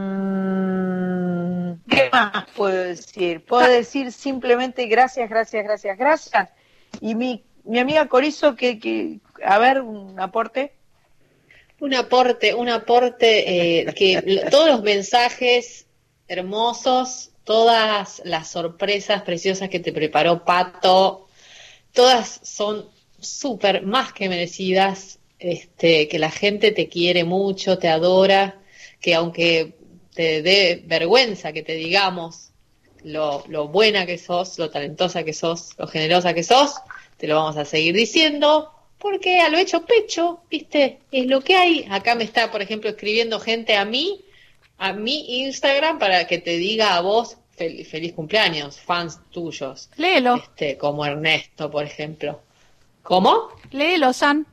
[0.07, 3.45] Mm, ¿Qué más puedo decir?
[3.45, 6.49] Puedo decir simplemente gracias, gracias, gracias, gracias.
[7.01, 10.73] Y mi, mi amiga Corizo, que, que, a ver, un aporte.
[11.79, 15.87] Un aporte, un aporte eh, que todos los mensajes
[16.27, 21.29] hermosos, todas las sorpresas preciosas que te preparó Pato,
[21.93, 22.89] todas son
[23.21, 28.59] súper más que merecidas, este, que la gente te quiere mucho, te adora,
[29.01, 29.75] que aunque
[30.15, 32.53] te dé vergüenza que te digamos
[33.05, 36.77] lo, lo buena que sos, lo talentosa que sos, lo generosa que sos,
[37.17, 41.55] te lo vamos a seguir diciendo, porque a lo hecho pecho, viste, es lo que
[41.57, 41.87] hay.
[41.91, 44.21] Acá me está, por ejemplo, escribiendo gente a mí,
[44.79, 49.89] a mi Instagram, para que te diga a vos fel- feliz cumpleaños, fans tuyos.
[49.97, 52.41] Léelo, Este, como Ernesto, por ejemplo.
[53.03, 53.49] ¿Cómo?
[53.71, 54.47] léelo, San.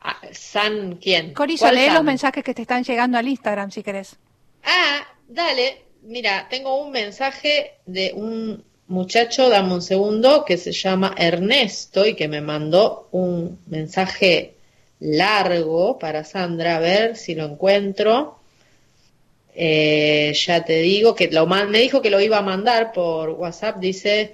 [0.00, 1.32] Ah, ¿San quién?
[1.32, 1.94] Corizo, ¿Cuál lee San?
[1.94, 4.16] los mensajes que te están llegando al Instagram si querés.
[4.62, 5.82] Ah, dale.
[6.02, 12.14] Mira, tengo un mensaje de un muchacho, dame un segundo, que se llama Ernesto y
[12.14, 14.54] que me mandó un mensaje
[15.00, 18.38] largo para Sandra, a ver si lo encuentro.
[19.54, 23.78] Eh, ya te digo que lo me dijo que lo iba a mandar por WhatsApp,
[23.78, 24.32] dice,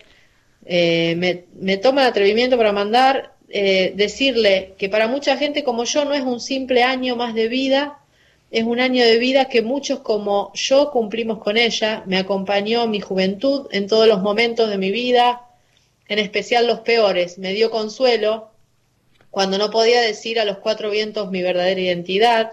[0.65, 5.85] eh, me, me toma el atrevimiento para mandar, eh, decirle que para mucha gente como
[5.85, 8.00] yo no es un simple año más de vida,
[8.51, 13.01] es un año de vida que muchos como yo cumplimos con ella, me acompañó mi
[13.01, 15.43] juventud en todos los momentos de mi vida,
[16.09, 18.51] en especial los peores, me dio consuelo
[19.31, 22.53] cuando no podía decir a los cuatro vientos mi verdadera identidad,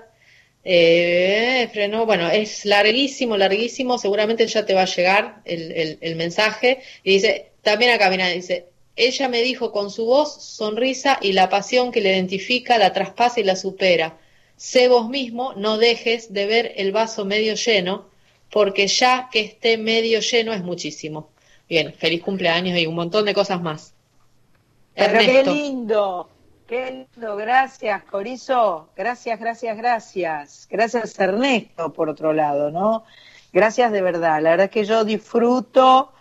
[0.64, 6.82] eh, frenó, bueno, es larguísimo, larguísimo, seguramente ya te va a llegar el, el- mensaje,
[7.04, 11.50] y dice, también acá, mira, dice, ella me dijo con su voz, sonrisa y la
[11.50, 14.18] pasión que le identifica, la traspasa y la supera.
[14.58, 18.10] Sé vos mismo, no dejes de ver el vaso medio lleno,
[18.52, 21.30] porque ya que esté medio lleno es muchísimo.
[21.70, 23.94] Bien, feliz cumpleaños y un montón de cosas más.
[24.96, 26.30] Pero qué lindo,
[26.68, 30.68] Qué lindo, gracias Corizo, gracias, gracias, gracias.
[30.70, 33.06] Gracias Ernesto, por otro lado, ¿no?
[33.54, 36.12] Gracias de verdad, la verdad es que yo disfruto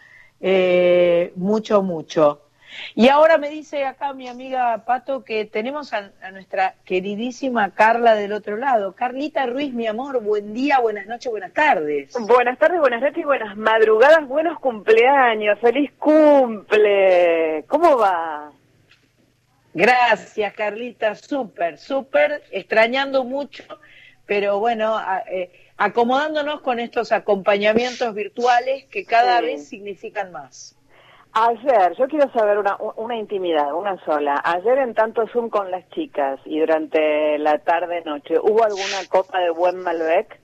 [0.40, 2.45] eh, mucho, mucho.
[2.94, 8.14] Y ahora me dice acá mi amiga Pato que tenemos a, a nuestra queridísima Carla
[8.14, 8.94] del otro lado.
[8.94, 12.14] Carlita Ruiz, mi amor, buen día, buenas noches, buenas tardes.
[12.26, 17.64] Buenas tardes, buenas noches y buenas madrugadas, buenos cumpleaños, feliz cumple.
[17.68, 18.50] ¿Cómo va?
[19.74, 23.62] Gracias, Carlita, súper, súper, extrañando mucho,
[24.24, 24.98] pero bueno,
[25.30, 29.44] eh, acomodándonos con estos acompañamientos virtuales que cada Sí.
[29.46, 30.75] vez significan más.
[31.38, 34.40] Ayer, yo quiero saber una, una intimidad, una sola.
[34.42, 39.50] Ayer en tanto Zoom con las chicas y durante la tarde-noche, ¿hubo alguna copa de
[39.50, 40.40] buen Malbec?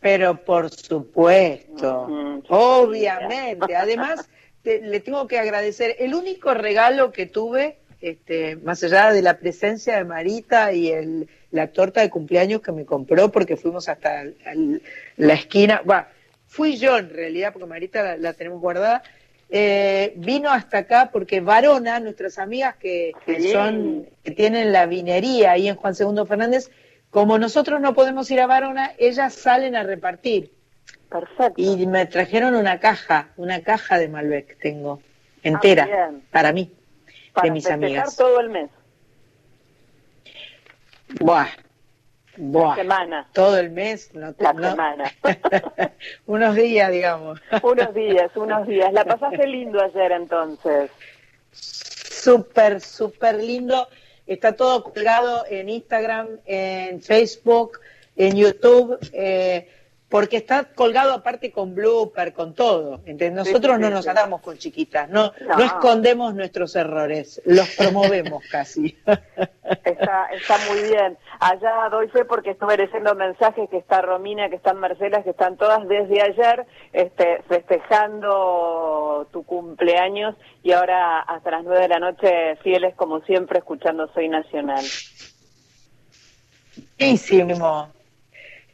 [0.00, 2.08] Pero por supuesto,
[2.48, 3.76] obviamente.
[3.76, 4.30] Además,
[4.62, 5.96] te- le tengo que agradecer.
[5.98, 11.28] El único regalo que tuve, este, más allá de la presencia de Marita y el,
[11.50, 14.82] la torta de cumpleaños que me compró, porque fuimos hasta el- el-
[15.18, 16.08] la esquina, va,
[16.50, 19.02] fui yo en realidad, porque Marita la, la tenemos guardada.
[19.52, 25.52] eh, vino hasta acá porque Varona, nuestras amigas que, que son, que tienen la vinería
[25.52, 26.70] ahí en Juan Segundo Fernández,
[27.10, 30.52] como nosotros no podemos ir a Varona, ellas salen a repartir.
[31.08, 31.54] Perfecto.
[31.56, 35.00] Y me trajeron una caja, una caja de Malbec tengo,
[35.42, 36.70] entera, Ah, para mí,
[37.32, 38.14] Para de mis amigas.
[38.16, 38.70] todo el mes,
[41.20, 41.48] Buah,
[42.40, 45.12] buah, semana, todo el mes, no, te- la no- semana.
[46.26, 47.40] unos días, digamos.
[47.62, 48.92] unos días, unos días.
[48.92, 50.90] La pasaste lindo ayer entonces.
[51.52, 53.88] Súper, súper lindo.
[54.26, 57.80] Está todo colgado en Instagram, en Facebook,
[58.16, 59.68] en YouTube, eh,
[60.10, 63.00] porque está colgado aparte con blooper, con todo.
[63.06, 63.32] ¿entendés?
[63.32, 64.10] Nosotros no nos sí.
[64.10, 65.56] andamos con chiquitas, no, no.
[65.56, 65.64] No.
[65.64, 68.98] escondemos nuestros errores, los promovemos casi.
[69.84, 71.16] Está, está muy bien.
[71.38, 75.56] Allá doy fe porque estuve leyendo mensajes que está Romina, que están Marcela, que están
[75.56, 80.34] todas desde ayer este, festejando tu cumpleaños
[80.64, 84.84] y ahora hasta las nueve de la noche fieles como siempre escuchando Soy Nacional.
[86.98, 87.99] Buenísimo.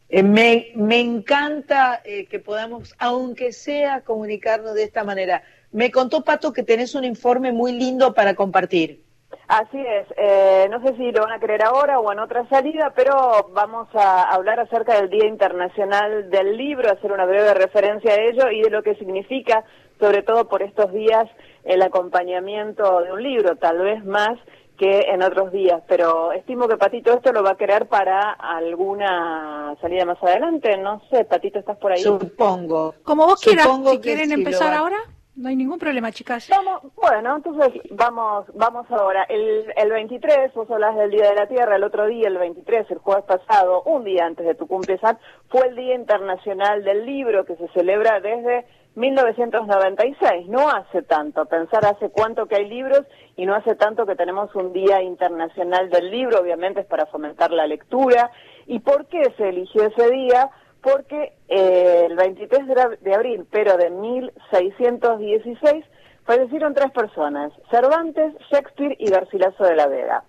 [0.08, 5.42] Eh, me, me encanta eh, que podamos, aunque sea, comunicarnos de esta manera.
[5.72, 9.02] Me contó Pato que tenés un informe muy lindo para compartir.
[9.48, 12.92] Así es, eh, no sé si lo van a querer ahora o en otra salida,
[12.94, 18.20] pero vamos a hablar acerca del Día Internacional del Libro, hacer una breve referencia a
[18.20, 19.64] ello y de lo que significa,
[20.00, 21.28] sobre todo por estos días,
[21.64, 24.36] el acompañamiento de un libro, tal vez más
[24.76, 29.74] que en otros días, pero estimo que Patito esto lo va a querer para alguna
[29.80, 32.02] salida más adelante, no sé, Patito, ¿estás por ahí?
[32.02, 32.94] Supongo.
[33.02, 34.98] Como vos quieras, Supongo si quieren empezar ahora,
[35.36, 36.48] no hay ningún problema, chicas.
[36.48, 39.24] Vamos, bueno, entonces vamos, vamos ahora.
[39.24, 42.90] El, el 23, vos hablas del Día de la Tierra, el otro día, el 23,
[42.90, 45.20] el jueves pasado, un día antes de tu cumpleaños,
[45.50, 48.64] fue el Día Internacional del Libro que se celebra desde
[48.94, 50.48] 1996.
[50.48, 53.02] No hace tanto, pensar hace cuánto que hay libros
[53.36, 57.50] y no hace tanto que tenemos un Día Internacional del Libro, obviamente es para fomentar
[57.52, 58.30] la lectura.
[58.66, 60.50] ¿Y por qué se eligió ese día?
[60.80, 65.84] Porque eh, el 23 de ab- de abril, pero de 1616,
[66.24, 70.24] fallecieron tres personas, Cervantes, Shakespeare y Garcilaso de la Vega.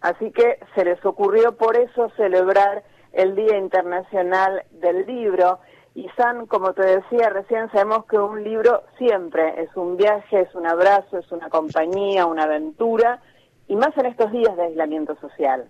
[0.00, 2.82] Así que se les ocurrió por eso celebrar
[3.12, 5.58] el Día Internacional del Libro.
[5.94, 10.54] Y San, como te decía recién, sabemos que un libro siempre es un viaje, es
[10.54, 13.20] un abrazo, es una compañía, una aventura,
[13.66, 15.68] y más en estos días de aislamiento social.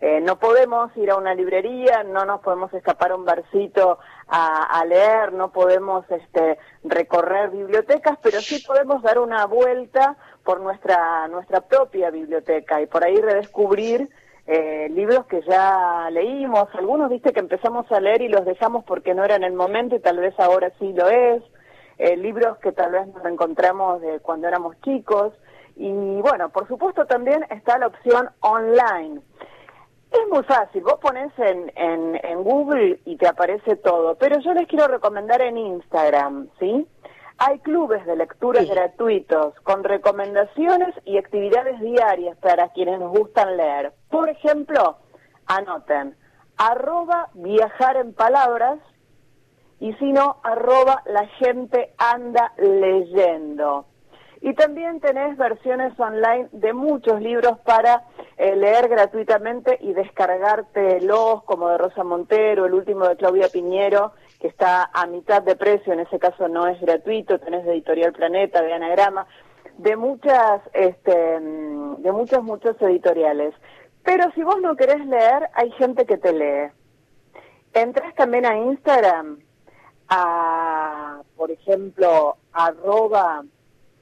[0.00, 4.78] Eh, no podemos ir a una librería, no nos podemos escapar a un barcito a,
[4.78, 11.26] a leer, no podemos este, recorrer bibliotecas, pero sí podemos dar una vuelta por nuestra,
[11.28, 14.10] nuestra propia biblioteca y por ahí redescubrir
[14.46, 16.68] eh, libros que ya leímos.
[16.74, 19.96] Algunos, viste, que empezamos a leer y los dejamos porque no era en el momento
[19.96, 21.42] y tal vez ahora sí lo es.
[21.98, 25.32] Eh, libros que tal vez nos encontramos de cuando éramos chicos.
[25.76, 25.90] Y
[26.20, 29.20] bueno, por supuesto también está la opción online.
[30.12, 34.54] Es muy fácil, vos pones en, en, en Google y te aparece todo, pero yo
[34.54, 36.86] les quiero recomendar en Instagram, ¿sí?
[37.38, 43.92] Hay clubes de lectura gratuitos con recomendaciones y actividades diarias para quienes nos gustan leer.
[44.08, 44.98] Por ejemplo,
[45.46, 46.16] anoten,
[46.56, 48.78] arroba viajar en palabras
[49.80, 53.86] y si no, arroba la gente anda leyendo.
[54.40, 58.04] Y también tenés versiones online de muchos libros para
[58.36, 64.12] eh, leer gratuitamente y descargártelos, como de Rosa Montero, el último de Claudia Piñero,
[64.44, 68.12] que está a mitad de precio, en ese caso no es gratuito, tenés de Editorial
[68.12, 69.26] Planeta, de Anagrama.
[69.78, 73.54] de muchas, este, de muchos, muchos editoriales.
[74.02, 76.70] Pero si vos no querés leer, hay gente que te lee.
[77.72, 79.38] Entras también a Instagram,
[80.10, 83.44] a, por ejemplo, arroba,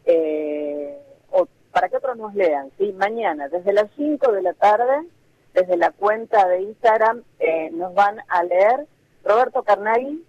[0.07, 0.99] eh,
[1.31, 2.93] o para que otros nos lean, ¿sí?
[2.95, 5.07] Mañana, desde las 5 de la tarde,
[5.55, 8.89] desde la cuenta de Instagram, eh, nos van a leer
[9.25, 10.25] Roberto Carnaghi.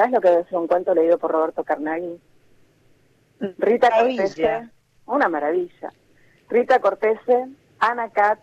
[0.00, 2.18] ¿Sabes lo que ser un cuento leído por Roberto Carnaghi?
[3.58, 4.22] Rita Maravilla.
[4.22, 4.68] Cortese,
[5.04, 5.92] una maravilla.
[6.48, 7.48] Rita Cortese,
[7.80, 8.40] Ana Katz,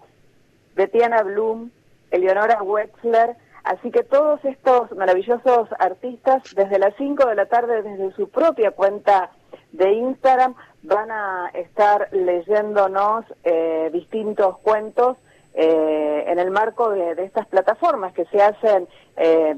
[0.76, 1.72] Betiana Blum,
[2.12, 8.12] Eleonora Wexler, así que todos estos maravillosos artistas desde las 5 de la tarde, desde
[8.12, 9.32] su propia cuenta
[9.72, 10.54] de Instagram,
[10.84, 15.18] van a estar leyéndonos eh, distintos cuentos
[15.56, 19.56] eh, en el marco de, de estas plataformas que se hacen eh,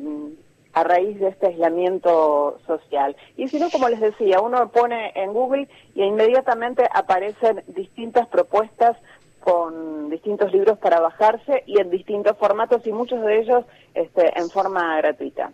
[0.74, 3.16] a raíz de este aislamiento social.
[3.38, 8.98] Y si no, como les decía, uno pone en Google y inmediatamente aparecen distintas propuestas
[9.40, 14.50] con distintos libros para bajarse y en distintos formatos y muchos de ellos este, en
[14.50, 15.52] forma gratuita.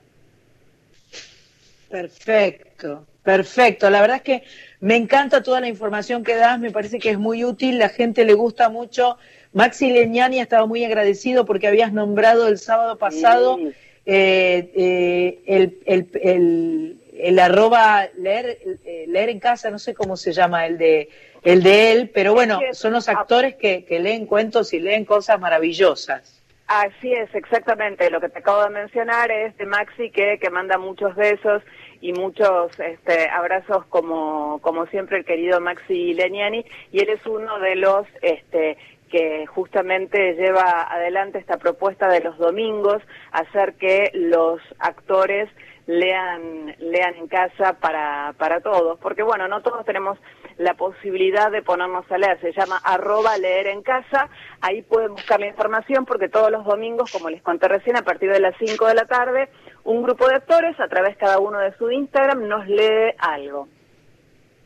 [1.89, 3.89] Perfecto, perfecto.
[3.89, 4.43] La verdad es que
[4.81, 8.25] me encanta toda la información que das, me parece que es muy útil, la gente
[8.25, 9.17] le gusta mucho.
[9.53, 13.73] Maxi Leñani ha estado muy agradecido porque habías nombrado el sábado pasado Sí.
[14.05, 20.15] Eh, eh, el, el, el, el arroba leer, eh, leer en casa, no sé cómo
[20.17, 21.09] se llama el de
[21.43, 25.39] el de él, pero bueno, son los actores que, que leen cuentos y leen cosas
[25.39, 26.43] maravillosas.
[26.67, 28.09] Así es, exactamente.
[28.09, 31.61] Lo que te acabo de mencionar es de Maxi que, que manda muchos besos
[32.01, 37.59] y muchos este, abrazos como, como siempre el querido Maxi Leniani y él es uno
[37.59, 38.77] de los este,
[39.09, 43.01] que justamente lleva adelante esta propuesta de los domingos,
[43.31, 45.49] hacer que los actores
[45.87, 50.17] lean, lean en casa para, para todos, porque bueno, no todos tenemos
[50.57, 54.29] la posibilidad de ponernos a leer, se llama arroba leer en casa,
[54.61, 58.31] ahí pueden buscar la información porque todos los domingos, como les conté recién, a partir
[58.31, 59.49] de las 5 de la tarde,
[59.83, 63.67] un grupo de actores, a través cada uno de su Instagram, nos lee algo.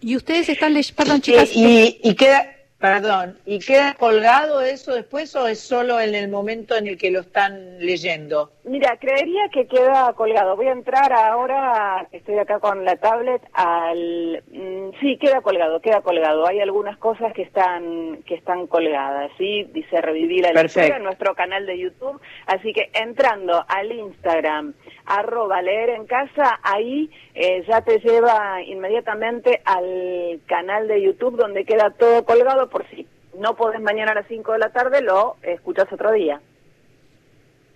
[0.02, 5.36] Y ustedes están leyendo, perdón chicas, Y, y queda, perdón, ¿y queda colgado eso después
[5.36, 8.51] o es solo en el momento en el que lo están leyendo?
[8.70, 10.55] Mira, creería que queda colgado.
[10.55, 14.43] Voy a entrar ahora, estoy acá con la tablet, al...
[14.47, 16.45] mm, sí, queda colgado, queda colgado.
[16.45, 19.63] Hay algunas cosas que están que están colgadas, ¿sí?
[19.74, 20.82] Dice Revivir la Perfecto.
[20.82, 22.22] lectura en nuestro canal de YouTube.
[22.45, 24.76] Así que entrando al Instagram,
[25.07, 31.65] arroba leer en casa, ahí eh, ya te lleva inmediatamente al canal de YouTube donde
[31.65, 35.38] queda todo colgado por si no podés mañana a las 5 de la tarde, lo
[35.41, 36.39] escuchas otro día.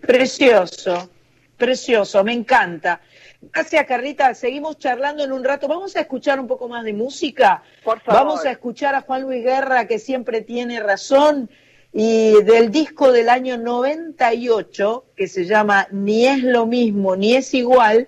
[0.05, 1.09] Precioso,
[1.57, 3.01] precioso, me encanta.
[3.41, 4.33] Gracias, Carlita.
[4.33, 5.67] Seguimos charlando en un rato.
[5.67, 7.63] Vamos a escuchar un poco más de música.
[7.83, 8.21] Por favor.
[8.21, 11.49] Vamos a escuchar a Juan Luis Guerra, que siempre tiene razón,
[11.91, 17.53] y del disco del año 98, que se llama Ni es lo mismo, ni es
[17.53, 18.07] igual,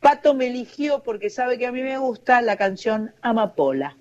[0.00, 3.96] Pato me eligió porque sabe que a mí me gusta la canción Amapola.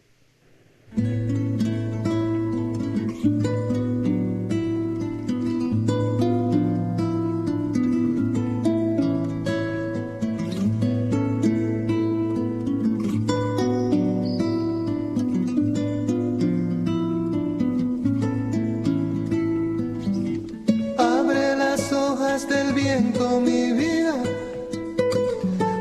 [22.95, 24.15] Viento, mi vida.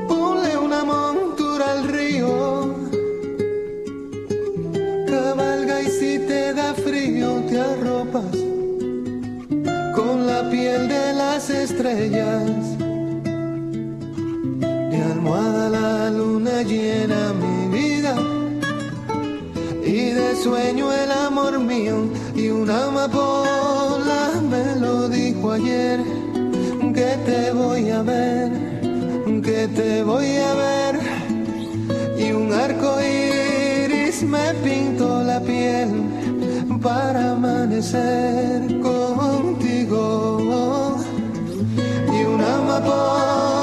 [0.09, 2.75] Ponle una montura al río.
[5.07, 8.37] Cabalga y si te da frío, te arropas
[9.95, 12.79] con la piel de las estrellas.
[14.93, 18.15] De almohada la luna llena mi vida.
[19.85, 26.04] Y de sueño el amor mío y una amapola me lo dijo ayer
[26.95, 28.51] que te voy a ver,
[29.43, 31.01] que te voy a ver.
[32.19, 35.91] Y un arco iris me pintó la piel
[36.81, 40.39] para amanecer contigo.
[42.13, 43.54] Y una amapola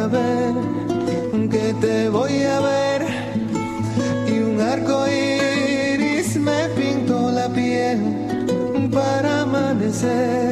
[0.00, 0.54] a ver,
[1.50, 3.00] que te voy a ver.
[4.26, 7.98] Y un arco iris me pintó la piel
[8.90, 10.49] para amanecer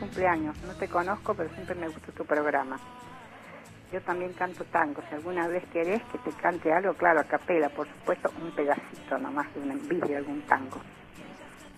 [0.00, 0.56] cumpleaños.
[0.66, 2.80] No te conozco, pero siempre me gusta tu programa.
[3.92, 5.02] Yo también canto tango.
[5.08, 9.18] Si alguna vez querés que te cante algo, claro, a capela, por supuesto, un pedacito
[9.18, 10.80] nomás de una envidia de algún tango.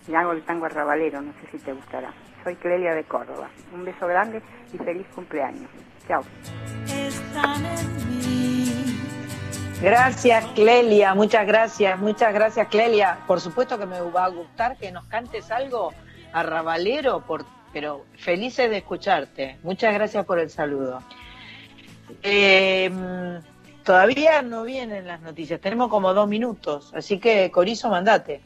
[0.07, 2.13] Y hago el tango arrabalero, no sé si te gustará.
[2.43, 3.49] Soy Clelia de Córdoba.
[3.73, 4.41] Un beso grande
[4.73, 5.69] y feliz cumpleaños.
[6.07, 6.23] Chao.
[9.81, 13.17] Gracias, Clelia, muchas gracias, muchas gracias, Clelia.
[13.27, 15.93] Por supuesto que me va a gustar que nos cantes algo
[16.31, 19.57] arrabalero, por, pero felices de escucharte.
[19.63, 21.01] Muchas gracias por el saludo.
[22.21, 22.89] Eh,
[23.83, 28.41] todavía no vienen las noticias, tenemos como dos minutos, así que Corizo, mandate.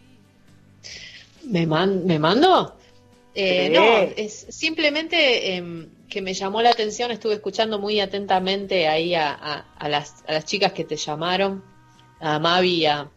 [1.44, 2.76] ¿Me, man- ¿me mando?
[3.36, 3.70] Eh.
[3.70, 3.84] No,
[4.16, 9.66] es simplemente em, que me llamó la atención, estuve escuchando muy atentamente ahí a, a-
[9.78, 11.64] a las, a las chicas que te llamaron,
[12.20, 13.08] a Mavi y a,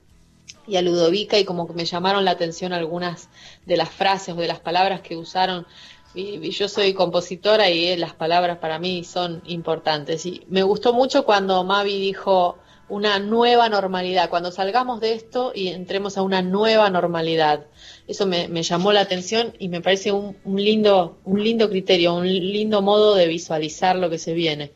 [0.67, 3.29] y a Ludovica, y como que me llamaron la atención algunas
[3.65, 5.67] de las frases o de las palabras que usaron.
[6.15, 10.27] Y, yo soy compositora y eh, las palabras para mí son importantes.
[10.27, 12.59] Y me gustó mucho cuando Mavi dijo
[12.89, 17.67] una nueva normalidad, cuando salgamos de esto y entremos a una nueva normalidad.
[18.09, 22.15] Eso me, me llamó la atención y me parece un, un lindo, un lindo criterio,
[22.15, 24.73] un lindo modo de visualizar lo que se viene.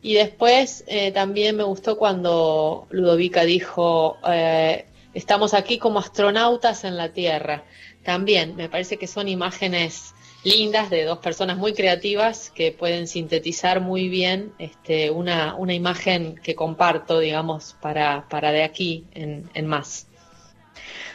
[0.00, 6.96] Y después eh, también me gustó cuando Ludovica dijo, eh, estamos aquí como astronautas en
[6.96, 7.64] la Tierra.
[8.04, 10.14] También me parece que son imágenes
[10.48, 16.36] lindas de dos personas muy creativas que pueden sintetizar muy bien este, una, una imagen
[16.42, 20.06] que comparto, digamos, para, para de aquí en, en más.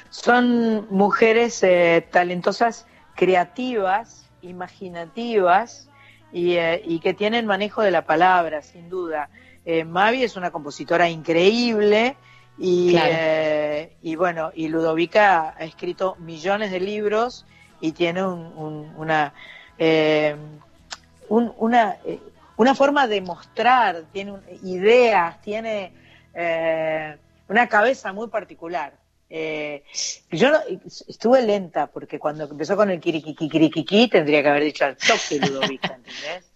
[0.09, 5.89] Son mujeres eh, talentosas, creativas, imaginativas
[6.31, 9.29] y, eh, y que tienen manejo de la palabra, sin duda.
[9.65, 12.15] Eh, Mavi es una compositora increíble
[12.57, 13.89] y, Claro.
[14.01, 17.45] y bueno, y Ludovica ha escrito millones de libros
[17.83, 19.33] y tiene un- un- una,
[19.77, 20.33] eh,
[21.27, 22.17] un- una, eh,
[22.55, 25.91] una forma de mostrar, tiene un- ideas, tiene
[26.33, 27.17] eh,
[27.49, 28.93] una cabeza muy particular.
[29.29, 29.83] Eh,
[30.31, 30.59] yo no-
[31.07, 35.93] estuve lenta porque cuando empezó con el kirikiqui tendría que haber dicho al toque Ludovica,
[35.95, 36.51] ¿entendés?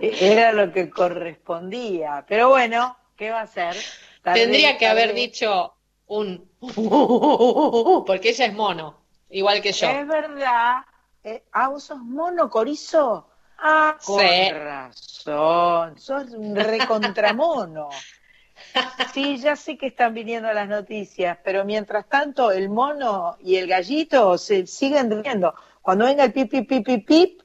[0.00, 2.24] Era lo que correspondía.
[2.28, 3.76] Pero bueno, ¿qué va a hacer?
[4.22, 5.74] Tarde- Tendría que haber dicho
[6.08, 6.44] un
[8.06, 8.99] porque ella es mono,
[9.30, 9.88] igual que yo.
[9.88, 10.82] Es verdad.
[11.24, 13.28] Eh, ah, vos sos mono, Corizo.
[13.58, 14.50] Ah, con Sí.
[14.50, 15.98] razón.
[15.98, 17.88] Sos un recontramono.
[19.14, 23.66] Sí, ya sé que están viniendo las noticias, pero mientras tanto el mono y el
[23.66, 25.54] gallito se siguen riendo.
[25.82, 27.42] Cuando venga el pip, pip, pip, pip, pip,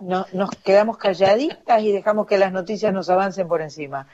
[0.00, 4.06] no- nos quedamos calladitas y dejamos que las noticias nos avancen por encima.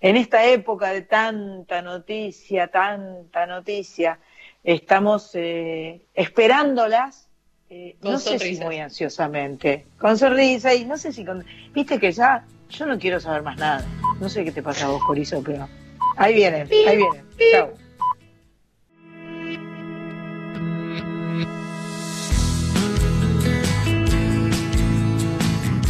[0.00, 4.18] En esta época de tanta noticia, tanta noticia,
[4.62, 7.28] estamos eh, esperándolas,
[7.68, 11.44] eh, Con no sé si muy ansiosamente, con sonrisa y no sé si con...
[11.72, 13.84] Viste que ya yo no quiero saber más nada.
[14.20, 15.68] No sé qué te pasa a vos, Corizo, pero
[16.16, 17.24] ahí vienen, ahí vienen.
[17.50, 17.70] Chao.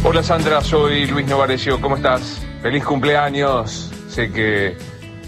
[0.05, 2.45] Hola Sandra, soy Luis Novarecio, ¿cómo estás?
[2.61, 3.89] Feliz cumpleaños.
[4.09, 4.75] Sé que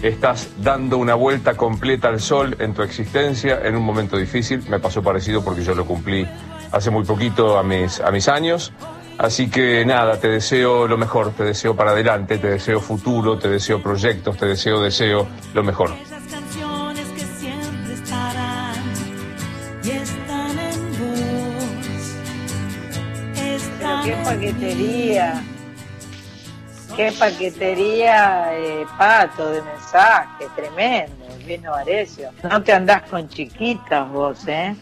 [0.02, 4.62] estás dando una vuelta completa al sol en tu existencia en un momento difícil.
[4.68, 6.26] Me pasó parecido porque yo lo cumplí
[6.72, 8.72] hace muy poquito a mis, a mis años.
[9.18, 13.48] Así que nada, te deseo lo mejor, te deseo para adelante, te deseo futuro, te
[13.48, 15.94] deseo proyectos, te deseo, deseo lo mejor.
[24.04, 25.42] Qué paquetería.
[26.96, 32.30] Qué paquetería, eh, pato, de mensaje, tremendo, Luis Novarecio.
[32.42, 34.74] No te andás con chiquitas vos, ¿eh?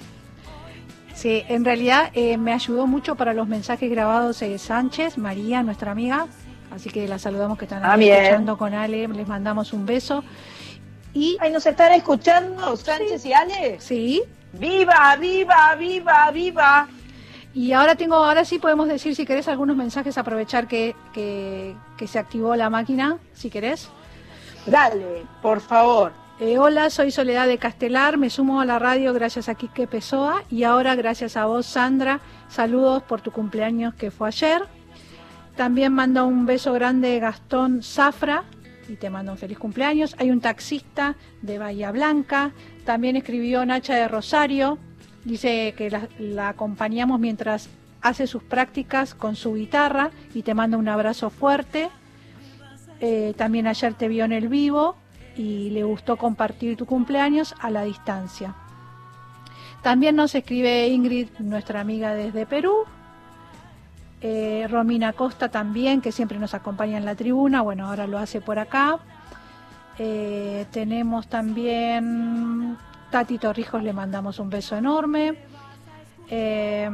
[1.12, 5.90] Sí, en realidad eh, me ayudó mucho para los mensajes grabados eh, Sánchez, María, nuestra
[5.90, 6.26] amiga.
[6.72, 10.22] Así que la saludamos que están Ah, escuchando con Ale, les mandamos un beso.
[11.12, 13.76] Y Ay, ¿nos están escuchando Sánchez y Ale?
[13.80, 14.22] Sí.
[14.52, 16.88] ¡Viva, viva, viva, viva!
[17.54, 22.06] Y ahora tengo, ahora sí podemos decir si querés algunos mensajes, aprovechar que, que, que
[22.08, 23.88] se activó la máquina, si querés.
[24.66, 26.12] Dale, por favor.
[26.40, 30.42] Eh, hola, soy Soledad de Castelar, me sumo a la radio gracias a Quique Pessoa
[30.50, 32.18] y ahora gracias a vos, Sandra.
[32.48, 34.62] Saludos por tu cumpleaños que fue ayer.
[35.54, 38.42] También manda un beso grande Gastón Zafra
[38.88, 40.16] y te manda un feliz cumpleaños.
[40.18, 42.50] Hay un taxista de Bahía Blanca.
[42.84, 44.78] También escribió Nacha de Rosario.
[45.24, 47.68] Dice que la, acompañamos mientras
[48.02, 51.88] hace sus prácticas con su guitarra y te manda un abrazo fuerte.
[53.00, 54.96] Eh, también ayer te vio en el vivo
[55.36, 58.54] y le gustó compartir tu cumpleaños a la distancia.
[59.82, 62.84] También nos escribe Ingrid, nuestra amiga desde Perú.
[64.20, 67.60] Eh, Romina Costa también, que siempre nos acompaña en la tribuna.
[67.60, 68.98] Bueno, ahora lo hace por acá.
[69.98, 72.78] Eh, tenemos también
[73.14, 75.36] Tati Torrijos, le mandamos un beso enorme.
[76.28, 76.90] Eh,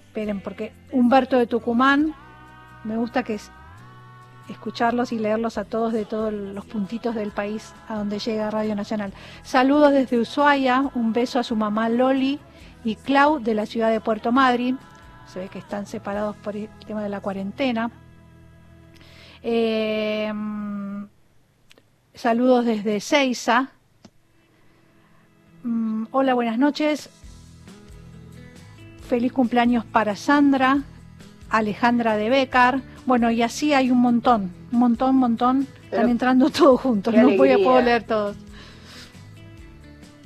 [0.00, 2.16] esperen, porque Humberto de Tucumán,
[2.82, 3.52] me gusta que es
[4.48, 8.74] escucharlos y leerlos a todos de todos los puntitos del país a donde llega Radio
[8.74, 9.12] Nacional.
[9.44, 12.40] Saludos desde Ushuaia, un beso a su mamá Loli
[12.82, 14.80] y Clau de la ciudad de Puerto Madryn.
[15.26, 17.92] Se ve que están separados por el tema de la cuarentena.
[19.44, 20.32] Eh,
[22.14, 23.70] saludos desde Seiza.
[25.62, 27.10] Mm, hola, buenas noches.
[29.08, 30.82] Feliz cumpleaños para Sandra,
[31.50, 32.80] Alejandra de Becar.
[33.06, 35.66] Bueno, y así hay un montón, un montón, un montón.
[35.84, 38.36] Están entrando todos juntos, no voy a puedo leer todos.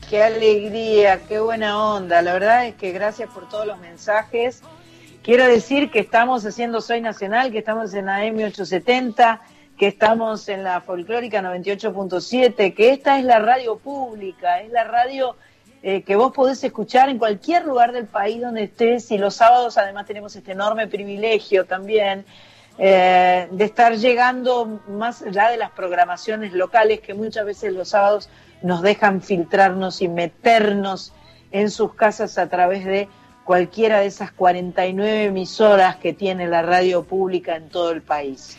[0.09, 2.21] Qué alegría, qué buena onda.
[2.23, 4.63] La verdad es que gracias por todos los mensajes.
[5.23, 9.41] Quiero decir que estamos haciendo Soy Nacional, que estamos en AM 870,
[9.79, 15.37] que estamos en la folclórica 98.7, que esta es la radio pública, es la radio
[15.83, 19.77] eh, que vos podés escuchar en cualquier lugar del país donde estés y los sábados
[19.77, 22.25] además tenemos este enorme privilegio también
[22.79, 28.31] eh, de estar llegando más allá de las programaciones locales que muchas veces los sábados
[28.63, 31.13] nos dejan filtrarnos y meternos
[31.53, 33.09] en sus casas a través de
[33.45, 38.57] cualquiera de esas 49 emisoras que tiene la radio pública en todo el país.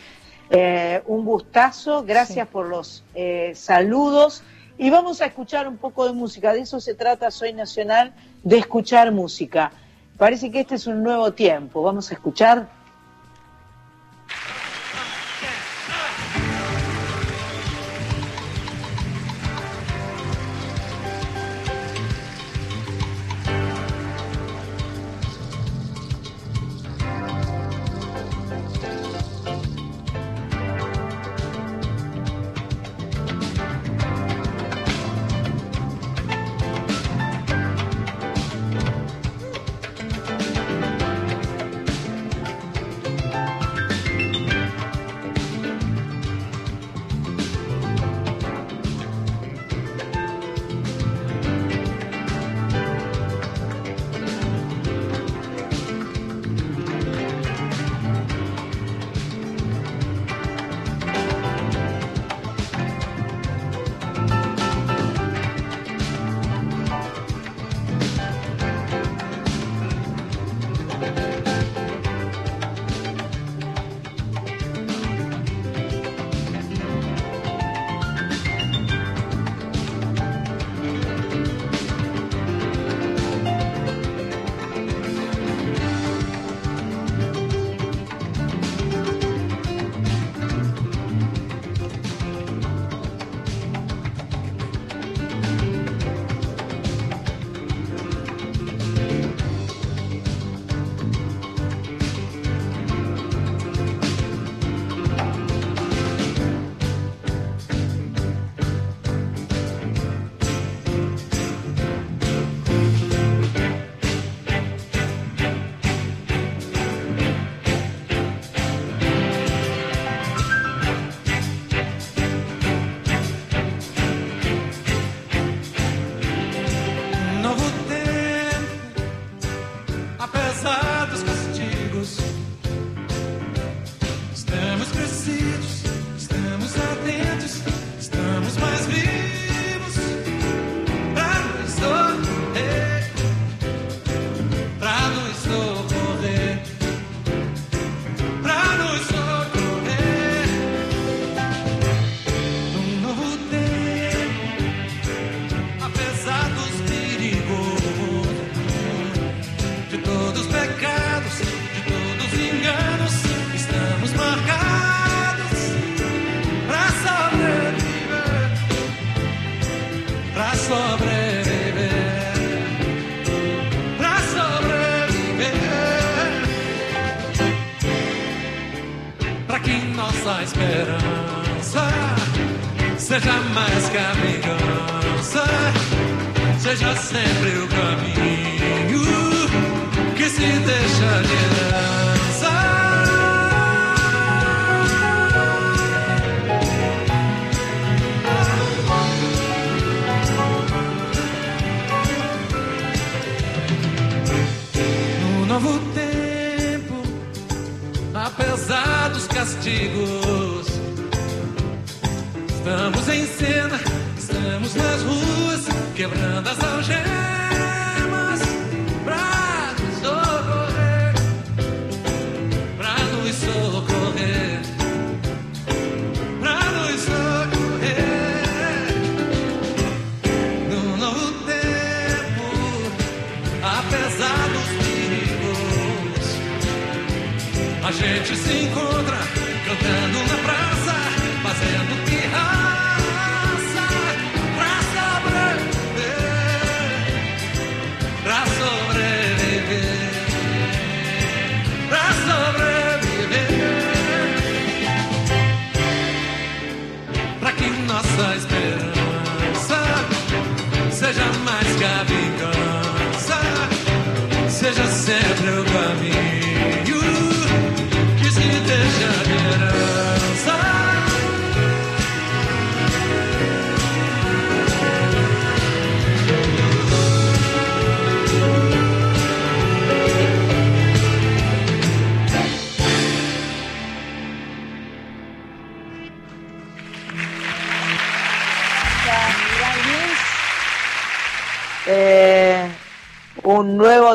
[0.50, 4.44] Eh, un gustazo, gracias por los eh, saludos
[4.78, 6.52] y vamos a escuchar un poco de música.
[6.52, 9.72] De eso se trata Soy Nacional, de escuchar música.
[10.16, 11.82] Parece que este es un nuevo tiempo.
[11.82, 12.68] Vamos a escuchar.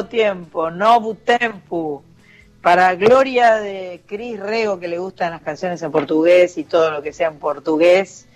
[0.06, 2.04] Tiempo, Novu Tempo,
[2.62, 7.02] para gloria de Cris Rego, que le gustan las canciones en portugués y todo lo
[7.02, 8.28] que sea en portugués.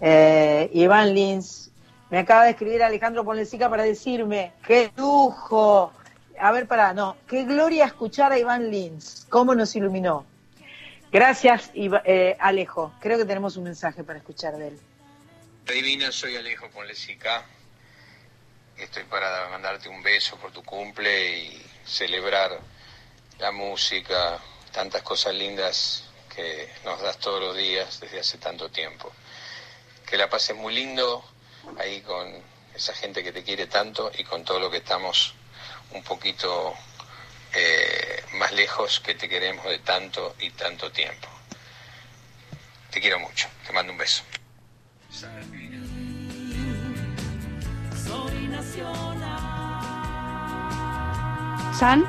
[0.00, 1.70] Eh, Iván Lins,
[2.10, 5.92] me acaba de escribir Alejandro Ponlecica para decirme, qué lujo.
[6.40, 10.24] A ver, para, no, qué gloria escuchar a Iván Lins, cómo nos iluminó.
[11.10, 12.92] Gracias, eh, Alejo.
[13.00, 14.78] Creo que tenemos un mensaje para escuchar de él.
[15.66, 17.44] Divina, soy Alejo Ponlesica.
[18.78, 22.60] Estoy para mandarte un beso por tu cumple y celebrar
[23.40, 24.38] la música,
[24.72, 26.04] tantas cosas lindas
[26.34, 29.12] que nos das todos los días desde hace tanto tiempo.
[30.06, 31.24] Que la pases muy lindo
[31.76, 32.40] ahí con
[32.72, 35.34] esa gente que te quiere tanto y con todo lo que estamos
[35.90, 36.72] un poquito
[37.54, 41.28] eh, más lejos que te queremos de tanto y tanto tiempo.
[42.92, 44.22] Te quiero mucho, te mando un beso.
[51.78, 52.04] ¿San?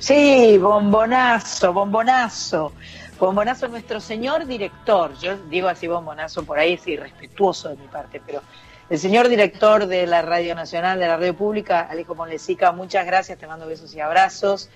[0.00, 2.72] Sí, bombonazo, bombonazo.
[3.16, 5.16] Bombonazo nuestro señor director.
[5.20, 8.42] Yo digo así bombonazo por ahí, es irrespetuoso de mi parte, pero
[8.90, 13.38] el señor director de la Radio Nacional, de la Radio Pública, Alejo Monlesica, muchas gracias,
[13.38, 14.68] te mando besos y abrazos.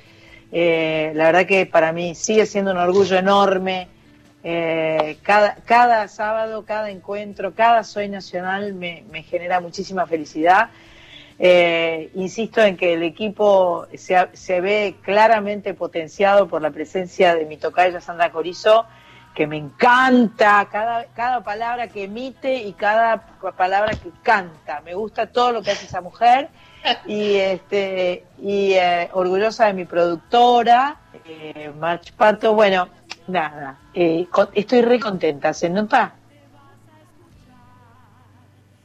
[0.52, 3.88] Eh, la verdad que para mí sigue siendo un orgullo enorme.
[4.44, 10.70] Eh, cada, cada sábado, cada encuentro, cada Soy Nacional me genera muchísima felicidad.
[11.38, 17.44] Eh, insisto en que el equipo se, se ve claramente potenciado por la presencia de
[17.44, 18.86] mi tocaya Sandra Corizo,
[19.34, 23.26] que me encanta cada, cada palabra que emite y cada
[23.56, 24.80] palabra que canta.
[24.80, 26.50] Me gusta todo lo que hace esa mujer
[27.04, 32.54] y, este, y eh, orgullosa de mi productora, eh, March Pato.
[32.54, 32.88] Bueno,
[33.26, 36.18] nada, eh, con- estoy re contenta, ¿se nota?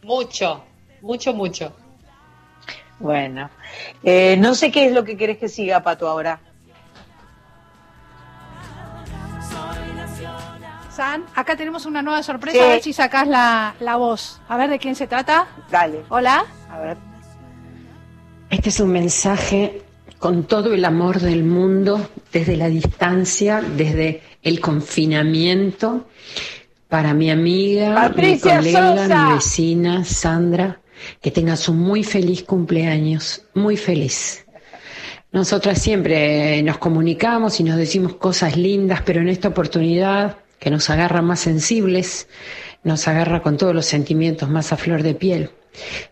[0.04, 0.64] Mucho,
[1.00, 1.76] mucho, mucho.
[3.02, 3.50] Bueno,
[4.04, 6.40] eh, no sé qué es lo que querés que siga, Pato, ahora.
[10.96, 12.64] San, acá tenemos una nueva sorpresa, Sí.
[12.64, 14.42] a ver si sacás la, la voz.
[14.50, 15.48] A ver de quién se trata.
[15.72, 16.04] Dale.
[16.10, 16.46] Hola.
[16.70, 16.98] A ver.
[18.50, 19.82] Este es un mensaje
[20.20, 26.08] con todo el amor del mundo, desde la distancia, desde el confinamiento,
[26.90, 29.26] para mi amiga, Patricia mi colega, Sosa.
[29.28, 30.81] mi vecina, Sandra,
[31.22, 34.46] que tengas un muy feliz cumpleaños, muy feliz.
[35.32, 40.90] Nosotras siempre nos comunicamos y nos decimos cosas lindas, pero en esta oportunidad que nos
[40.90, 42.28] agarra más sensibles,
[42.84, 45.52] nos agarra con todos los sentimientos más a flor de piel.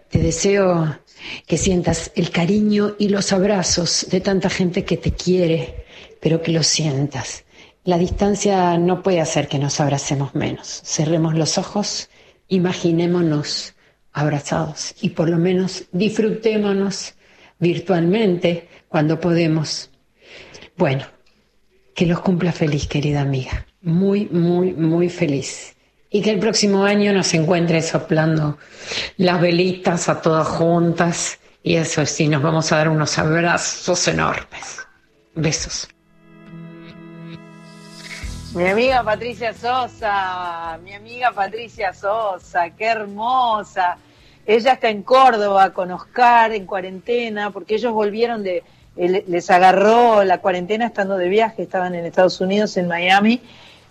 [0.09, 0.99] Te deseo
[1.45, 5.85] que sientas el cariño y los abrazos de tanta gente que te quiere,
[6.21, 7.43] pero que lo sientas.
[7.83, 10.81] La distancia no puede hacer que nos abracemos menos.
[10.85, 12.09] Cerremos los ojos,
[12.47, 13.73] imaginémonos
[14.13, 17.13] abrazados y por lo menos disfrutémonos
[17.59, 19.89] virtualmente cuando podemos.
[20.77, 21.05] Bueno,
[21.95, 23.65] que los cumpla feliz, querida amiga.
[23.81, 25.75] muy, muy, muy feliz.
[26.09, 28.57] Y que el próximo año nos encuentre soplando
[29.17, 31.39] las velitas a todas juntas.
[31.61, 34.87] Y eso sí, nos vamos a dar unos abrazos enormes.
[35.35, 35.87] Besos.
[38.55, 43.97] Mi amiga Patricia Sosa, mi amiga Patricia Sosa, qué hermosa.
[44.43, 48.63] Ella está en Córdoba con Oscar en cuarentena, porque ellos volvieron de,
[48.95, 53.39] les agarró la cuarentena estando de viaje, estaban en Estados Unidos, en Miami,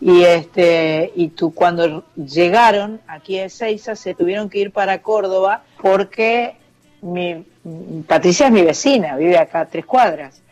[0.00, 5.62] y este, y tú cuando llegaron aquí a Ezeiza se tuvieron que ir para Córdoba
[5.80, 6.56] porque
[7.00, 7.46] mi,
[8.08, 10.42] Patricia es mi vecina, vive acá a tres cuadras,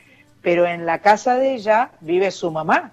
[0.42, 2.92] pero en la casa de ella vive su mamá.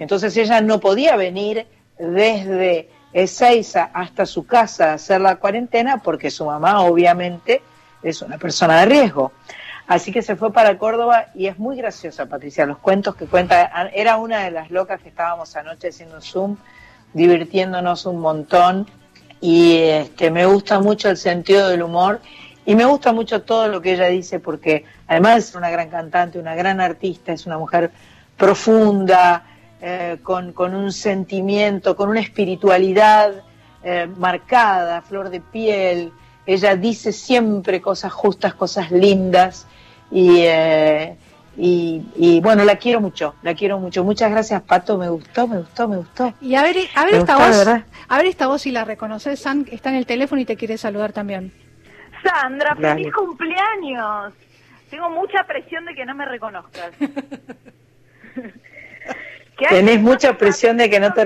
[0.00, 1.66] Entonces ella no podía venir
[1.98, 7.62] desde Ezeiza hasta su casa a hacer la cuarentena porque su mamá obviamente
[8.02, 9.30] es una persona de riesgo.
[9.86, 13.90] Así que se fue para Córdoba y es muy graciosa, Patricia, los cuentos que cuenta.
[13.92, 16.56] Era una de las locas que estábamos anoche haciendo Zoom,
[17.12, 18.86] divirtiéndonos un montón
[19.38, 22.20] y este, me gusta mucho el sentido del humor
[22.64, 26.38] y me gusta mucho todo lo que ella dice porque además es una gran cantante,
[26.38, 27.90] una gran artista, es una mujer
[28.36, 29.44] profunda,
[29.82, 33.42] eh, con, con un sentimiento, con una espiritualidad
[33.82, 36.12] eh, marcada, flor de piel.
[36.44, 39.66] Ella dice siempre cosas justas, cosas lindas
[40.10, 41.16] y, eh,
[41.56, 44.04] y, y, bueno, la quiero mucho, la quiero mucho.
[44.04, 46.34] Muchas gracias, Pato, me gustó, me gustó, me gustó.
[46.42, 48.84] Y a ver, a ver Me esta gustó, voz, a ver esta voz si la
[48.84, 51.52] reconoces, San, está en el teléfono y te quiere saludar también.
[52.22, 54.34] Sandra, feliz cumpleaños.
[54.90, 56.90] Tengo mucha presión de que no me reconozcas.
[59.68, 61.20] Tenés mucha presión de que no te...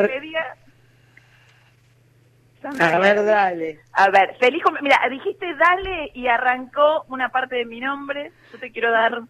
[2.80, 3.80] A ver, dale.
[3.92, 8.32] A ver, feliz Mira, dijiste dale y arrancó una parte de mi nombre.
[8.52, 9.20] Yo te quiero dar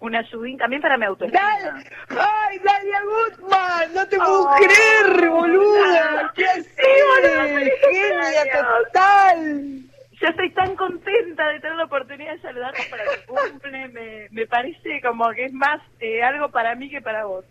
[0.00, 1.40] una ayudín también para mi autoestima.
[1.58, 1.84] ¡Dale!
[2.10, 3.94] ¡Ay, Dalia Gutman!
[3.94, 6.32] ¡No te puedo Oh, creer, boluda!
[6.34, 6.66] ¿Qué haces?
[6.76, 9.72] Sí, boluda, feliz ¡Genia total!
[10.20, 13.88] Yo estoy tan contenta de tener la oportunidad de saludarte para tu cumple.
[13.88, 17.44] Me, me parece como que es más eh, algo para mí que para vos.